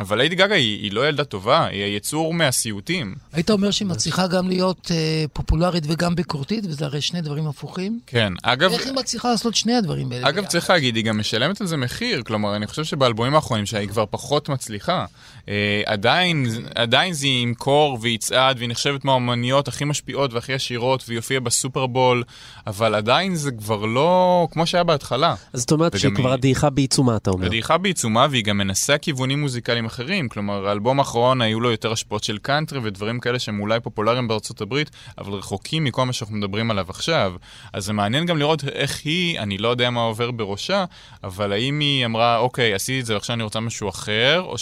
[0.00, 3.14] אבל ליידי גגה היא, היא לא ילדה טובה, היא היצור מהסיוטים.
[3.32, 8.00] היית אומר שהיא מצליחה גם להיות אה, פופולרית וגם ביקורתית, וזה הרי שני דברים הפוכים?
[8.06, 8.72] כן, אגב...
[8.72, 10.28] איך היא מצליחה לעשות שני הדברים האלה?
[10.28, 12.22] אגב, צריך להגיד, היא גם משלמת על זה מחיר.
[12.22, 15.06] כלומר, אני חושב שבאלבומים האחרונים שלה היא כבר פחות מצליחה.
[15.48, 21.40] אה, עדיין, עדיין זה ימכור ויצעד, והיא נחשבת מהאומניות הכי משפיעות והכי עשירות, והיא הופיעה
[21.40, 22.22] בסופרבול,
[22.66, 25.34] אבל עדיין זה כבר לא כמו שהיה בהתחלה.
[25.52, 27.46] אז זאת אומרת שהיא כבר הדעיכה בעיצומה, אתה אומר.
[27.46, 30.28] הדעיכה בעיצומה, והיא גם מנסה כיוונים מוזיקליים אחרים.
[30.28, 34.60] כלומר, האלבום האחרון היו לו יותר השפעות של קאנטרי ודברים כאלה שהם אולי פופולריים בארצות
[34.60, 37.32] הברית, אבל רחוקים מכל מה שאנחנו מדברים עליו עכשיו.
[37.72, 40.84] אז זה מעניין גם לראות איך היא, אני לא יודע מה עובר בראשה,
[41.24, 44.58] אבל האם היא אמרה, אוקיי, עשיתי את זה ועכשיו אני רוצה משהו אחר, או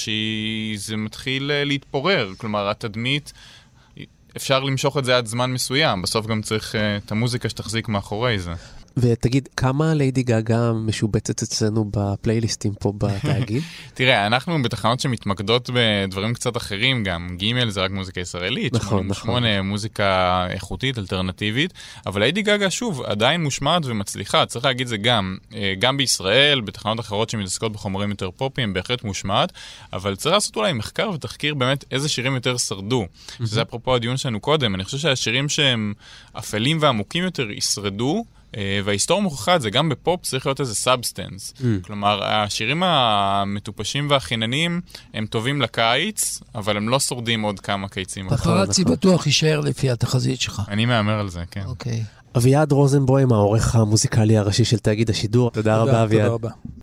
[0.77, 2.33] שזה מתחיל אה, להתפורר.
[2.37, 3.33] כלומר, התדמית...
[4.37, 8.39] אפשר למשוך את זה עד זמן מסוים, בסוף גם צריך אה, את המוזיקה שתחזיק מאחורי
[8.39, 8.53] זה.
[8.97, 13.63] ותגיד, כמה ליידי גגה משובצת אצלנו בפלייליסטים פה בתאגיד?
[13.95, 17.37] תראה, אנחנו בתחנות שמתמקדות בדברים קצת אחרים גם.
[17.37, 21.73] ג' זה רק מוזיקה ישראלית, נכון, 88 מוזיקה איכותית, אלטרנטיבית,
[22.07, 25.37] אבל ליידי גגה, שוב, עדיין מושמעת ומצליחה, צריך להגיד זה גם.
[25.55, 29.53] אה, גם בישראל, בתחנות אחרות שמתעסקות בחומרים יותר פופיים, בהחלט מושמעת,
[29.93, 33.07] אבל צריך לעשות אולי מחקר ותחקיר באמת איזה שירים יותר שרדו.
[33.39, 35.95] שזה אפרופו הדיון שלנו קודם, אני חושב שהשירים שהם
[36.33, 38.25] אפלים ועמוקים יותר ישרדו.
[38.57, 41.55] אה, וההיסטוריה מוכיחה את זה, גם בפופ צריך להיות איזה substance.
[41.83, 44.81] כלומר, השירים המטופשים והחינניים
[45.15, 48.29] הם טובים לקיץ, אבל הם לא שורדים עוד כמה קיצים.
[48.29, 50.63] Paparazzi בטוח יישאר לפי התחזית שלך.
[50.69, 51.65] אני מהמר על זה, כן.
[51.67, 52.03] אוקיי.
[52.37, 55.51] אביעד רוזנבוים, העורך המוזיקלי הראשי של תאגיד השידור.
[55.51, 56.25] תודה רבה, אביעד.
[56.25, 56.49] תודה רבה.
[56.49, 56.82] We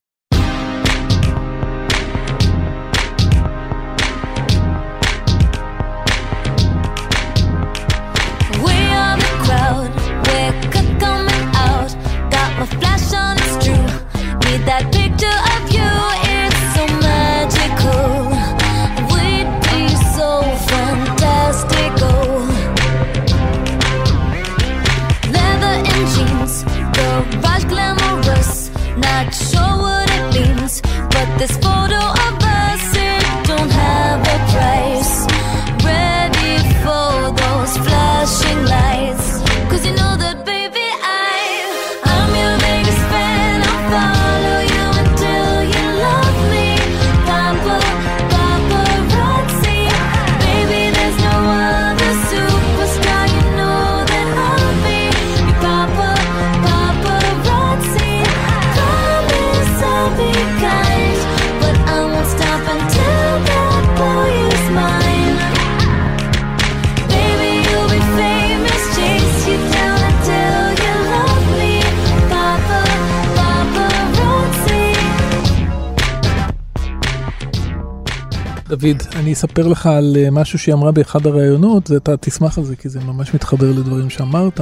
[78.80, 82.76] דוד, אני אספר לך על אה, משהו שהיא אמרה באחד הראיונות, ואתה תשמח על זה,
[82.76, 84.62] כי זה ממש מתחבר לדברים שאמרת.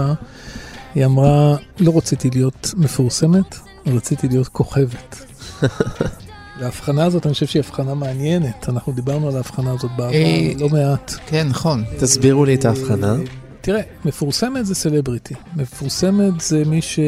[0.96, 3.56] היא אמרה, לא רציתי להיות מפורסמת,
[3.88, 5.26] רציתי להיות כוכבת.
[6.60, 8.70] וההבחנה הזאת, אני חושב שהיא הבחנה מעניינת.
[8.70, 11.14] אנחנו דיברנו על ההבחנה הזאת בעבר אה, לא מעט.
[11.28, 11.84] כן, נכון.
[12.00, 13.16] תסבירו לי את ההבחנה.
[13.62, 15.34] תראה, מפורסמת זה סלבריטי.
[15.56, 17.00] מפורסמת זה מי ש...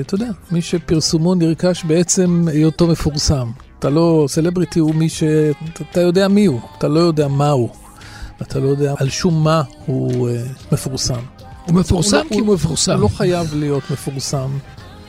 [0.00, 3.50] אתה יודע, מי שפרסומו נרכש בעצם היותו מפורסם.
[3.80, 4.24] אתה לא...
[4.28, 5.22] סלבריטי הוא מי ש...
[5.90, 7.68] אתה- יודע מי הוא, אתה לא יודע מה הוא.
[8.42, 11.14] אתה לא יודע על שום מה הוא אה, מפורסם.
[11.66, 12.92] הוא מפורסם הוא לא- כי הוא מפורסם.
[12.92, 14.48] הוא לא חייב להיות מפורסם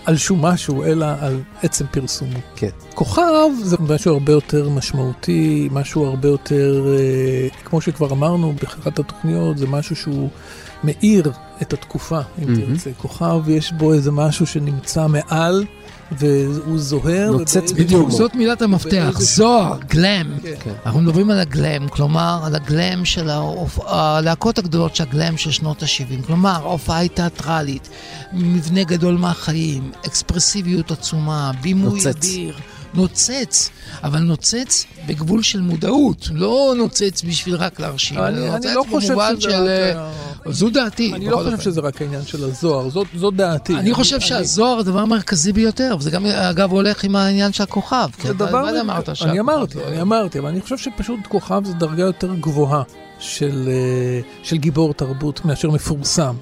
[0.06, 2.40] על שום משהו, אלא על עצם פרסומו.
[2.56, 2.70] כן.
[2.96, 3.22] כוכב
[3.64, 9.68] זה משהו הרבה יותר משמעותי, משהו הרבה יותר, אה, כמו שכבר אמרנו באחת התוכניות, זה
[9.68, 10.30] משהו שהוא
[10.84, 11.32] מאיר
[11.62, 12.66] את התקופה, אם מהמם.
[12.76, 12.90] תרצה.
[12.98, 15.66] כוכב, יש בו איזה משהו שנמצא מעל,
[16.19, 17.32] והוא זוהר.
[17.32, 20.28] נוצץ בדיוק, זאת מילת המפתח, זוהר, גלם.
[20.63, 20.71] כן.
[20.86, 23.30] אנחנו מדברים על הגלם, כלומר, על הגלם של
[23.86, 26.26] הלהקות הגדולות של הגלם של שנות ה-70.
[26.28, 27.89] כלומר, הופעה תיאטרלית,
[28.34, 32.00] מבנה גדול מהחיים, אקספרסיביות עצומה, בימוי.
[32.10, 32.56] אדיר.
[32.93, 33.69] נוצץ,
[34.04, 39.08] אבל נוצץ בגבול של מודעות, לא נוצץ בשביל רק להרשים, אני- לא חושב
[39.39, 39.67] שזה של...
[40.50, 41.14] זו דעתי.
[41.14, 41.62] אני לא חושב אופן.
[41.62, 43.76] שזה רק העניין של הזוהר, זאת- זו דעתי.
[43.76, 48.08] אני חושב שהזוהר הדבר המרכזי ביותר, וזה גם אגב הולך עם העניין של הכוכב.
[48.24, 52.04] זה דבר, מה אמרת אני אמרתי, אני אמרתי, אבל אני חושב שפשוט כוכב זה דרגה
[52.04, 52.84] יותר גבוהה
[53.20, 56.36] של, אה, של גיבור תרבות מאשר מפורסם.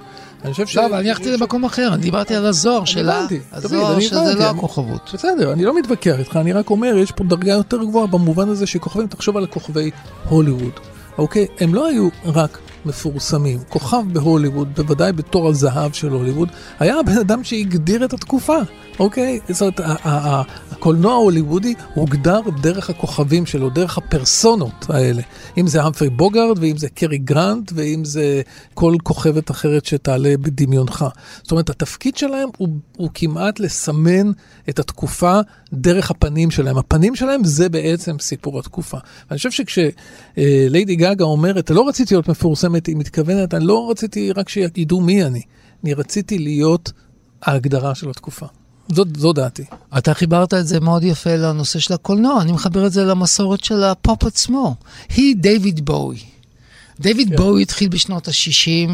[0.45, 0.75] אני חושב ש...
[0.77, 4.31] לא, אבל אני הלכתי למקום אחר, אני דיברתי על הזוהר שלה, הזוהר אני שזה לא
[4.31, 5.11] אני- הכוכבות.
[5.13, 8.67] בסדר, אני לא מתווכח איתך, אני רק אומר, יש פה דרגה יותר גבוהה במובן הזה
[8.67, 9.91] שכוכבים, תחשוב על כוכבי
[10.29, 10.71] הוליווד,
[11.17, 11.45] אוקיי?
[11.59, 13.59] הם לא היו רק מפורסמים.
[13.69, 18.57] כוכב בהוליווד, בוודאי בתור הזהב של הוליווד, היה הבן אדם שהגדיר את התקופה,
[18.99, 19.39] אוקיי?
[19.49, 25.21] זאת אומרת, הקולנוע ההוליוודי הוגדר דרך הכוכבים שלו, דרך הפרסונות האלה.
[25.57, 28.41] אם זה המפרי בוגארד, ואם זה קרי גרנט, ואם זה
[28.73, 31.05] כל כוכבת אחרת שתעלה בדמיונך.
[31.41, 34.31] זאת אומרת, התפקיד שלהם הוא, הוא כמעט לסמן
[34.69, 35.39] את התקופה
[35.73, 36.77] דרך הפנים שלהם.
[36.77, 38.97] הפנים שלהם זה בעצם סיפור התקופה.
[39.31, 42.29] אני חושב שכשליידי גאגה אומרת, לא רציתי להיות
[42.69, 45.41] מפורסמת, היא מתכוונת, אני לא רציתי רק שידעו מי אני.
[45.83, 46.91] אני רציתי להיות
[47.41, 48.45] ההגדרה של התקופה.
[48.91, 49.63] זאת, זו דעתי.
[49.97, 53.83] אתה חיברת את זה מאוד יפה לנושא של הקולנוע, אני מחבר את זה למסורת של
[53.83, 54.75] הפופ עצמו.
[55.15, 56.17] היא דיוויד בואי.
[56.99, 58.89] דיוויד בואי התחיל בשנות ה-60,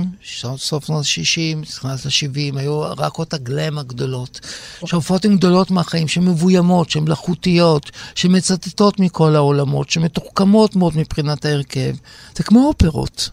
[0.57, 4.39] סוף שנות ה-60, שנות ה-70, היו להקות הגלם הגדולות,
[4.85, 11.95] שההופעות הן גדולות מהחיים, שהן מבוימות, שהן מלאכותיות, שמצטטות מכל העולמות, שמתוחכמות מאוד מבחינת ההרכב.
[12.35, 13.29] זה כמו אופרות.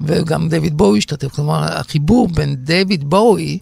[0.00, 3.58] וגם דיוויד בואי השתתף, כלומר, החיבור בין דיוויד בואי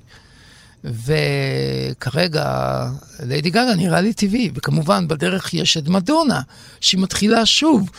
[0.85, 2.87] וכרגע
[3.23, 6.41] ליידי גגה נראה לי טבעי, וכמובן בדרך יש את מדונה,
[6.81, 7.91] שהיא מתחילה שוב.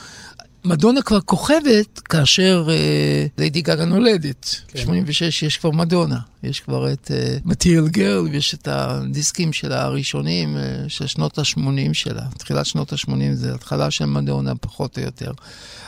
[0.65, 4.55] מדונה כבר כוכבת כאשר אה, ליידי גגה נולדת.
[4.75, 7.11] ב 86 יש כבר מדונה, יש כבר את
[7.45, 12.21] מטיריאל uh, גרל, ויש את הדיסקים שלה הראשונים אה, של שנות ה-80 שלה.
[12.37, 15.31] תחילת שנות ה-80 זה התחלה של מדונה, פחות או יותר.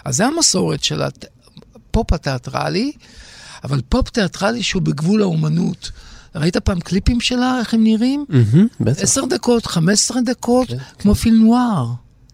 [0.06, 1.02] אז זה המסורת של
[1.92, 2.92] הפופ התיאטרלי,
[3.64, 5.92] אבל פופ תיאטרלי שהוא בגבול האומנות.
[6.36, 8.26] ראית פעם קליפים שלה, איך הם נראים?
[8.80, 9.02] בטח.
[9.02, 10.68] עשר דקות, חמש עשרה דקות,
[11.00, 11.86] כמו פילם נוער.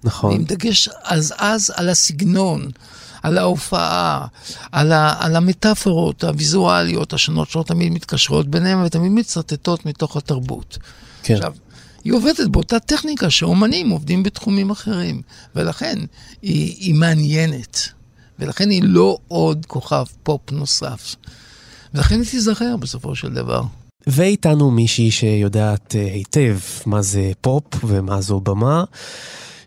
[0.04, 0.34] נכון.
[0.34, 2.72] עם דגש אז אז על הסגנון,
[3.24, 4.26] על ההופעה,
[4.72, 10.78] על, ה, על המטאפורות הוויזואליות השונות שלא תמיד מתקשרות ביניהן ותמיד מצטטות מתוך התרבות.
[11.24, 11.34] כן.
[11.34, 11.54] עכשיו,
[12.04, 15.22] היא עובדת באותה טכניקה שאומנים עובדים בתחומים אחרים,
[15.56, 16.00] ולכן
[16.42, 17.90] היא, היא מעניינת,
[18.40, 21.16] ולכן היא לא עוד כוכב פופ נוסף.
[21.94, 23.62] ולכן היא תיזכר בסופו של דבר.
[24.08, 28.84] ואיתנו מישהי שיודעת אה, היטב מה זה פופ ומה זו במה.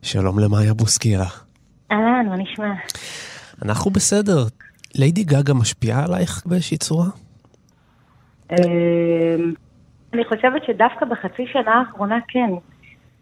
[0.02, 1.28] שלום למאיה בוסקירה.
[1.92, 2.72] אהלן, מה נשמע?
[3.64, 4.44] אנחנו בסדר.
[4.94, 7.06] ליידי גגה משפיעה עלייך באיזושהי צורה?
[8.52, 8.56] אמ,
[10.14, 12.50] אני חושבת שדווקא בחצי שנה האחרונה כן.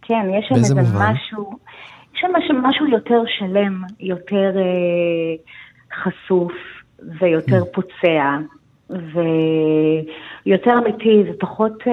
[0.02, 0.74] כן, יש שם איזה?
[0.74, 1.58] משהו...
[2.18, 5.34] יש שם משהו- יותר שלם, יותר אה,
[6.02, 6.52] חשוף
[7.20, 7.72] ויותר Mm.
[7.74, 8.36] פוצע,
[8.90, 11.92] ויותר אמיתי ופחות אה,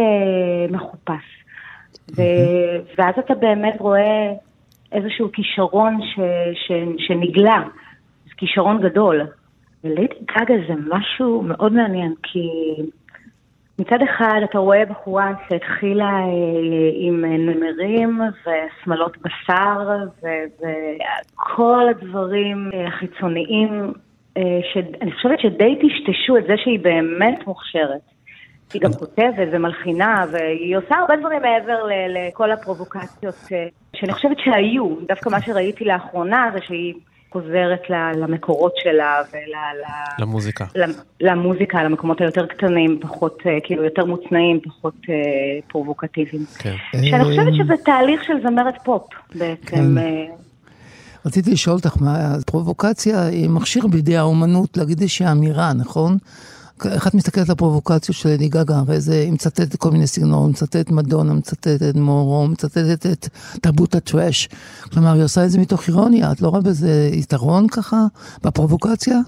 [0.69, 1.23] מחופש.
[2.17, 2.21] ו...
[2.97, 4.31] ואז אתה באמת רואה
[4.91, 6.19] איזשהו כישרון ש...
[6.53, 6.71] ש...
[6.97, 7.63] שנגלה,
[8.37, 9.21] כישרון גדול.
[9.83, 12.39] וליידי גגה זה משהו מאוד מעניין, כי
[13.79, 20.03] מצד אחד אתה רואה בחורה שהתחילה אה, עם נמרים ושמלות בשר
[20.59, 23.93] וכל הדברים אה, החיצוניים,
[24.37, 28.01] אה, שאני חושבת שדי טשטשו את זה שהיא באמת מוכשרת.
[28.73, 34.95] היא גם כותבת ומלחינה, והיא עושה הרבה דברים מעבר לכל הפרובוקציות אה, שאני חושבת שהיו.
[35.07, 36.93] דווקא מה שראיתי לאחרונה זה שהיא
[37.35, 39.53] חוזרת ל- למקורות שלה ול...
[40.19, 40.65] למוזיקה.
[41.21, 45.13] למוזיקה, למקומות היותר קטנים, פחות, אה, כאילו, יותר מוצנעים, פחות אה,
[45.67, 46.45] פרובוקטיביים.
[46.59, 46.75] כן.
[46.91, 49.03] שאני חושבת שזה תהליך של זמרת פופ,
[49.35, 49.97] בעצם.
[49.97, 50.25] אה,
[51.25, 56.17] רציתי לשאול אותך, מה הפרובוקציה היא מכשיר בידי האומנות להגיד איזושהי אמירה, נכון?
[56.85, 58.75] איך את מסתכלת על הפרובוקציות של לדי גגה?
[58.87, 63.27] הרי זה, היא מצטטת כל מיני סגנון, מצטטת מדונה, מצטטת מורו, מצטטת את
[63.61, 64.47] תרבות הטראש.
[64.93, 67.97] כלומר, היא עושה את זה מתוך אירוניה, את לא רואה בזה יתרון ככה,
[68.43, 69.19] בפרובוקציה?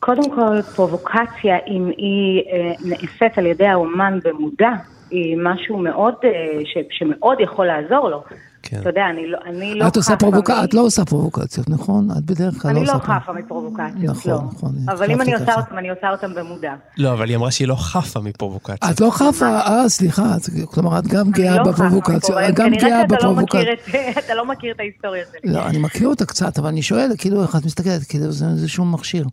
[0.00, 4.70] קודם כל, פרובוקציה, אם היא אה, נעשית על ידי האומן במודע,
[5.10, 6.30] היא משהו מאוד, אה,
[6.64, 8.22] ש, שמאוד יכול לעזור לו.
[8.62, 8.76] כן.
[8.80, 11.68] אתה יודע, אני לא, אני לא את עושה חפה פרובוקציה, מ- את לא עושה פרובוקציות,
[11.70, 12.08] נכון?
[12.18, 13.22] את בדרך כלל לא אני עושה לא פרובוקציות.
[13.22, 14.40] חפה מפרובוקציות, נכון, לא.
[14.52, 15.54] נכון, אבל אם אני עושה.
[15.54, 16.74] אותם, אני עושה אותם במודע.
[16.98, 18.90] לא, אבל היא אמרה שהיא לא חפה מפרובוקציה.
[18.90, 22.38] את לא חפה, אה, סליחה, את- כלומר, את גם גאה אני לא מפרובוקציות.
[22.48, 23.32] את גם כנראה גאה שאתה לא
[23.72, 25.52] את- אתה לא מכיר את ההיסטוריה שלי.
[25.52, 28.68] לא, אני מכיר אותה קצת, אבל אני שואל, כאילו, איך את מסתכלת, כאילו, זה זה
[28.68, 29.24] שום מכשיר.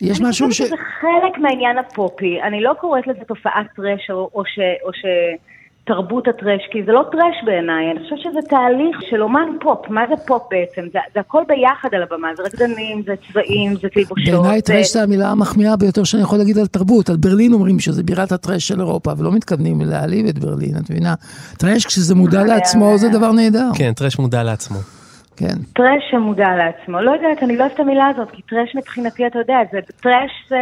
[0.00, 0.60] יש משהו אני ש...
[0.60, 2.42] חושבת שזה חלק מהעניין הפופי.
[2.48, 3.66] אני לא קוראת לזה תופעת
[4.10, 4.42] או, או,
[4.92, 5.02] ש,
[5.90, 7.90] או שתרבות הטרש, כי זה לא טרש בעיניי.
[7.90, 9.88] אני חושבת שזה תהליך של אומן פופ.
[9.90, 10.88] מה זה פופ בעצם?
[10.92, 12.28] זה, זה הכל ביחד על הבמה.
[12.36, 14.34] זה רקדנים, זה צבעים, זה תלבושות.
[14.34, 17.10] בעיניי זה- טרש זה המילה המחמיאה ביותר שאני יכול להגיד על תרבות.
[17.10, 21.14] על ברלין אומרים שזה בירת הטרש של אירופה, ולא מתכוונים להעליב את ברלין, את מבינה?
[21.58, 23.68] טרש, כשזה מודע לעצמו, זה דבר נהדר.
[23.78, 24.78] כן, טרש מודע לעצמו.
[25.36, 25.56] כן.
[25.74, 27.00] טרש שמודע לעצמו.
[27.00, 30.30] לא יודעת, אני לא אוהבת את המילה הזאת, כי טרש מבחינתי, אתה יודע, זה טרש
[30.48, 30.56] זה...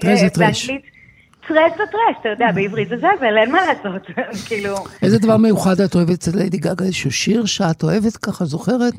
[0.00, 0.66] טרש זה טרש.
[0.70, 1.01] באנגלית,
[1.48, 4.06] טרש זה טרש, אתה יודע, בעברית זה זבל, אין מה לעשות,
[4.48, 4.74] כאילו...
[5.02, 6.84] איזה דבר מיוחד את אוהבת אצל ליידי גגה?
[6.84, 8.92] איזשהו שיר שאת אוהבת ככה, זוכרת?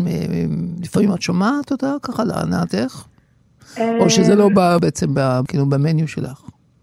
[0.83, 3.05] לפעמים את שומעת אותה ככה להנאתך?
[3.99, 5.07] או שזה לא בא בעצם
[5.47, 6.41] כאילו במניו שלך?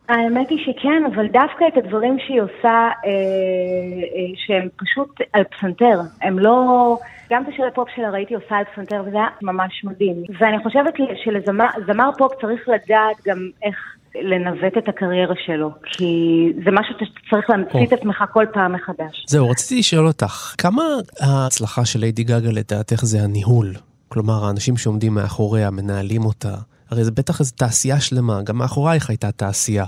[0.08, 6.00] האמת היא שכן, אבל דווקא את הדברים שהיא עושה, אה, אה, שהם פשוט על פסנתר,
[6.22, 6.96] הם לא...
[7.30, 10.16] גם את השיר הפופ שלה ראיתי עושה על פסנתר, וזה היה ממש מדהים.
[10.38, 10.94] ואני חושבת
[11.24, 13.76] שלזמר פופ צריך לדעת גם איך
[14.14, 19.24] לנווט את הקריירה שלו, כי זה משהו שאתה צריך להמציא את עצמך כל פעם מחדש.
[19.28, 20.82] זהו, רציתי לשאול אותך, כמה
[21.20, 23.66] ההצלחה של ליידי גגה לדעתך זה הניהול?
[24.08, 26.54] כלומר, האנשים שעומדים מאחוריה, מנהלים אותה.
[26.90, 29.84] הרי זה בטח איזו תעשייה שלמה, גם מאחורייך הייתה תעשייה.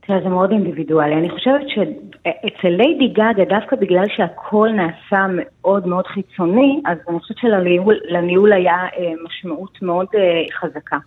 [0.00, 1.14] תראה, זה מאוד אינדיבידואלי.
[1.14, 7.38] אני חושבת שאצל ליידי גגה, דווקא בגלל שהכל נעשה מאוד מאוד חיצוני, אז אני חושבת
[7.38, 10.20] שלניהול היה אה, משמעות מאוד אה,
[10.60, 10.98] חזקה.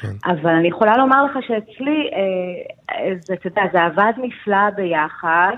[0.00, 0.30] כן.
[0.30, 5.56] אבל אני יכולה לומר לך שאצלי, אה, זה, אתה יודע, זה עבד נפלא ביחד,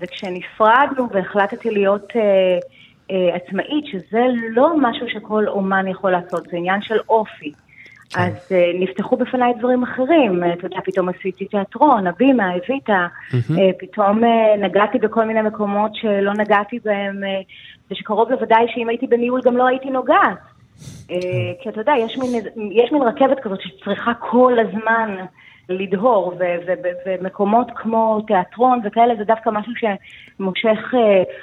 [0.00, 2.58] וכשנפרדנו והחלטתי להיות אה,
[3.10, 7.52] אה, עצמאית, שזה לא משהו שכל אומן יכול לעשות, זה עניין של אופי.
[8.10, 8.20] כן.
[8.20, 14.24] אז uh, נפתחו בפניי דברים אחרים, אתה יודע, פתאום עשיתי תיאטרון, הבימה, הביטה, uh, פתאום
[14.24, 14.26] uh,
[14.58, 17.20] נגעתי בכל מיני מקומות שלא נגעתי בהם,
[17.90, 20.38] ושקרוב לוודאי שאם הייתי בניהול גם לא הייתי נוגעת.
[21.08, 21.12] Uh,
[21.62, 25.16] כי אתה יודע, יש מין, יש מין רכבת כזאת שצריכה כל הזמן
[25.68, 26.34] לדהור,
[27.06, 30.98] ומקומות כמו תיאטרון וכאלה, זה דווקא משהו שמושך uh,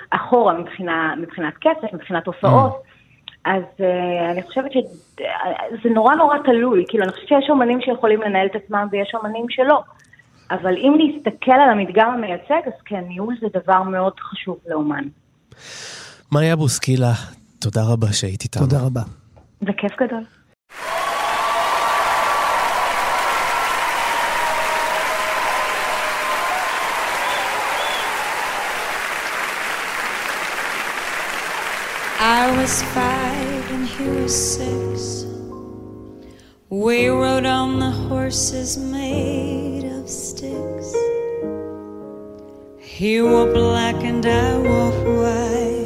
[0.10, 2.84] אחורה מבחינה, מבחינת כסף, מבחינת הופעות.
[3.46, 8.48] אז uh, אני חושבת שזה נורא נורא תלוי, כאילו אני חושבת שיש אומנים שיכולים לנהל
[8.48, 9.82] את עצמם ויש אומנים שלא.
[10.52, 15.04] אבל אם נסתכל על המדגם המייצג, אז כן, ניהול זה דבר מאוד חשוב לאומן.
[16.32, 17.14] מאיה בוסקילה,
[17.60, 18.64] תודה רבה שהיית איתנו.
[18.64, 19.02] תודה רבה.
[19.67, 20.25] זה כיף גדול.
[32.43, 35.25] I was five and he was six.
[36.71, 40.91] We rode on the horses made of sticks.
[42.79, 45.86] He wore black and I wore white.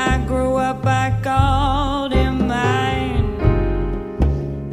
[0.00, 3.26] I grew up, I called him mine.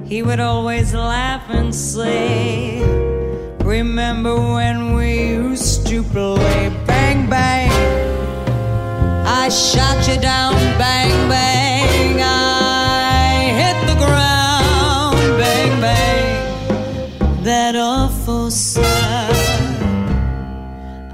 [0.06, 2.80] He would always laugh and say,
[3.64, 7.72] Remember when we used to play bang bang?
[9.26, 12.22] I shot you down, bang bang.
[12.22, 17.44] I hit the ground, bang bang.
[17.44, 18.86] That awful sound.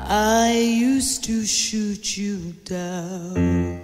[0.02, 3.81] I used to shoot you down.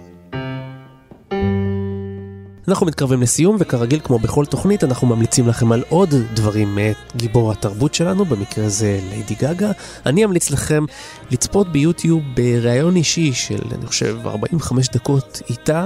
[2.68, 7.52] אנחנו מתקרבים לסיום, וכרגיל, כמו בכל תוכנית, אנחנו ממליצים לכם על עוד דברים מאת גיבור
[7.52, 9.70] התרבות שלנו, במקרה זה ליידי גגה.
[10.06, 10.84] אני אמליץ לכם
[11.30, 15.84] לצפות ביוטיוב בריאיון אישי של, אני חושב, 45 דקות איתה.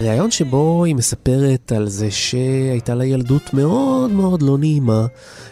[0.00, 5.06] ריאיון שבו היא מספרת על זה שהייתה לה ילדות מאוד מאוד לא נעימה,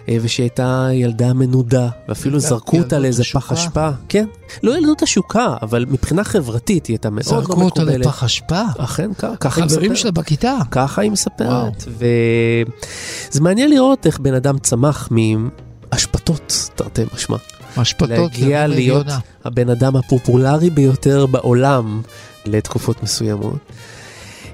[0.08, 3.24] אה, ושהייתה ילדה מנודה, ואפילו זרקו אותה לאיזה?
[3.24, 3.90] פח אשפה.
[4.08, 4.26] כן,
[4.62, 8.06] לא ילדות עשוקה, אבל מבחינה חברתית היא הייתה מאוד לא זרקו אותה מקובלת.
[8.06, 8.62] לפח אשפה.
[8.78, 9.96] אכן, ככה היא מספרת.
[9.96, 10.56] שלה בכיתה.
[10.70, 11.84] ככה היא מספרת.
[11.88, 17.36] וזה מעניין לראות איך בן אדם צמח מאשפתות, תרתי משמע.
[17.76, 19.06] אשפתות להגיע להיות.
[19.44, 22.02] הבן אדם הפופולרי ביותר בעולם
[22.46, 23.58] לתקופות מסוימות.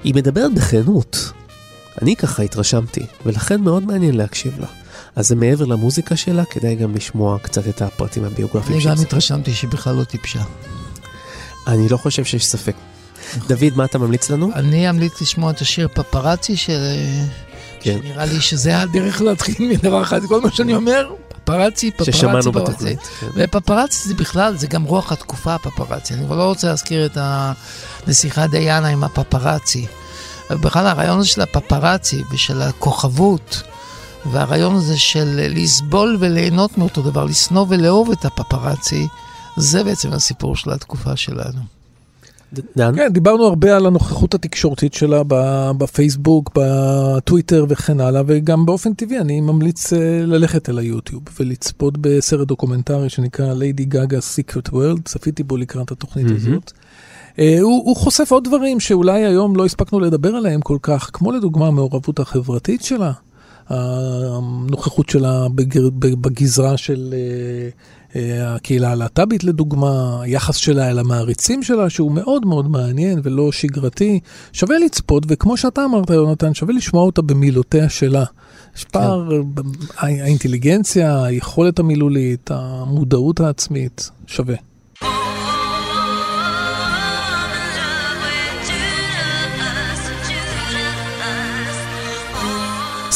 [0.03, 1.31] היא מדברת בכנות.
[2.01, 4.67] אני ככה התרשמתי, ולכן מאוד מעניין להקשיב לה.
[5.15, 9.01] אז זה מעבר למוזיקה שלה, כדאי גם לשמוע קצת את הפרטים הביוגרפיים אני של גם.
[9.01, 10.39] התרשמתי שהיא בכלל לא טיפשה.
[11.67, 12.75] אני לא חושב שיש ספק.
[13.47, 14.51] דוד, מה אתה ממליץ לנו?
[14.55, 16.79] אני אמליץ לשמוע את השיר פפרצי, של...
[17.79, 17.97] כן.
[18.01, 20.25] שנראה לי שזה הדרך להתחיל מדבר אחד.
[20.25, 21.09] כל מה שאני אומר,
[21.49, 22.59] פפרצי, פפרצי, ששמענו פפרצי.
[22.59, 22.99] בתוכנית.
[22.99, 23.27] כן.
[23.35, 26.13] ופפרצי זה בכלל, זה גם רוח התקופה הפפרצי.
[26.13, 29.85] אני כבר לא רוצה להזכיר את הנסיכה דיאנה עם הפפרצי.
[30.49, 33.63] בכלל הרעיון הזה של הפפרצי ושל הכוכבות
[34.25, 39.07] והרעיון הזה של לסבול וליהנות מאותו דבר, לשנוא ולאהוב את הפפרצי,
[39.57, 41.78] זה בעצם הסיפור של התקופה שלנו.
[42.75, 42.95] דן?
[42.95, 45.21] כן, דיברנו הרבה על הנוכחות התקשורתית שלה
[45.77, 52.47] בפייסבוק, בטוויטר וכן הלאה, וגם באופן טבעי אני ממליץ אה, ללכת אל היוטיוב ולצפות בסרט
[52.47, 56.27] דוקומנטרי שנקרא Lady Gaga Secret World, צפיתי בו לקראת התוכנית.
[56.35, 56.71] הזאת.
[57.39, 61.31] אה, הוא, הוא חושף עוד דברים שאולי היום לא הספקנו לדבר עליהם כל כך, כמו
[61.31, 63.11] לדוגמה המעורבות החברתית שלה,
[63.69, 67.69] הנוכחות שלה בגר, בגזרה של אה,
[68.15, 74.19] הקהילה הלהט"בית לדוגמה, היחס שלה אל המעריצים שלה, שהוא מאוד מאוד מעניין ולא שגרתי.
[74.53, 78.23] שווה לצפות, וכמו שאתה אמרת, יונתן, שווה לשמוע אותה במילותיה שלה.
[78.77, 79.61] יש פער, ב-
[79.97, 84.55] האינטליגנציה, היכולת המילולית, המודעות העצמית, שווה.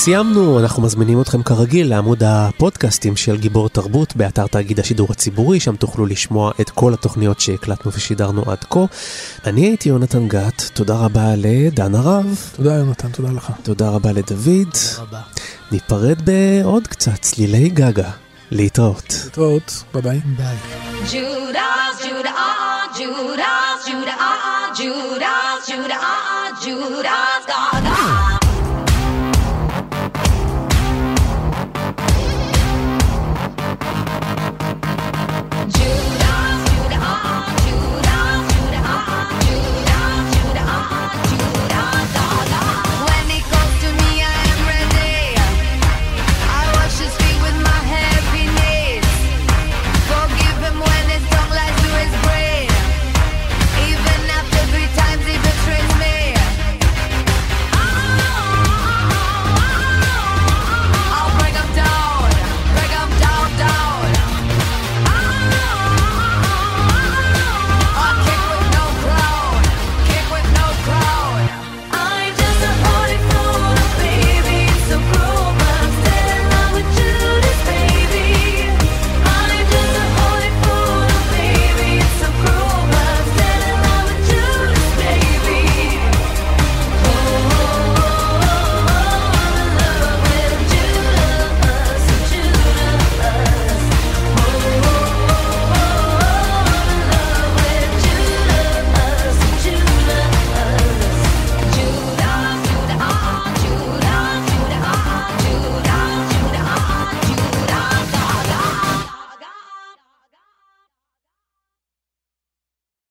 [0.03, 5.75] סיימנו, אנחנו מזמינים אתכם כרגיל לעמוד הפודקאסטים של גיבור תרבות באתר תאגיד השידור הציבורי, שם
[5.75, 8.79] תוכלו לשמוע את כל התוכניות שהקלטנו ושידרנו עד כה.
[9.45, 12.51] אני הייתי יונתן גת, תודה רבה לדן הרב.
[12.55, 13.51] תודה יונתן, תודה לך.
[13.63, 14.37] תודה רבה לדוד.
[14.37, 15.21] תודה רבה.
[15.71, 18.09] ניפרד בעוד קצת צלילי גגה.
[18.51, 19.13] להתראות.
[19.23, 20.21] להתראות, ביי ביי.
[20.37, 20.57] ביי.
[21.11, 22.41] Judas, Judah,
[22.97, 24.33] Judas, Judah,
[24.77, 26.07] Judas, Judah,
[26.63, 28.32] Judas, Gaga.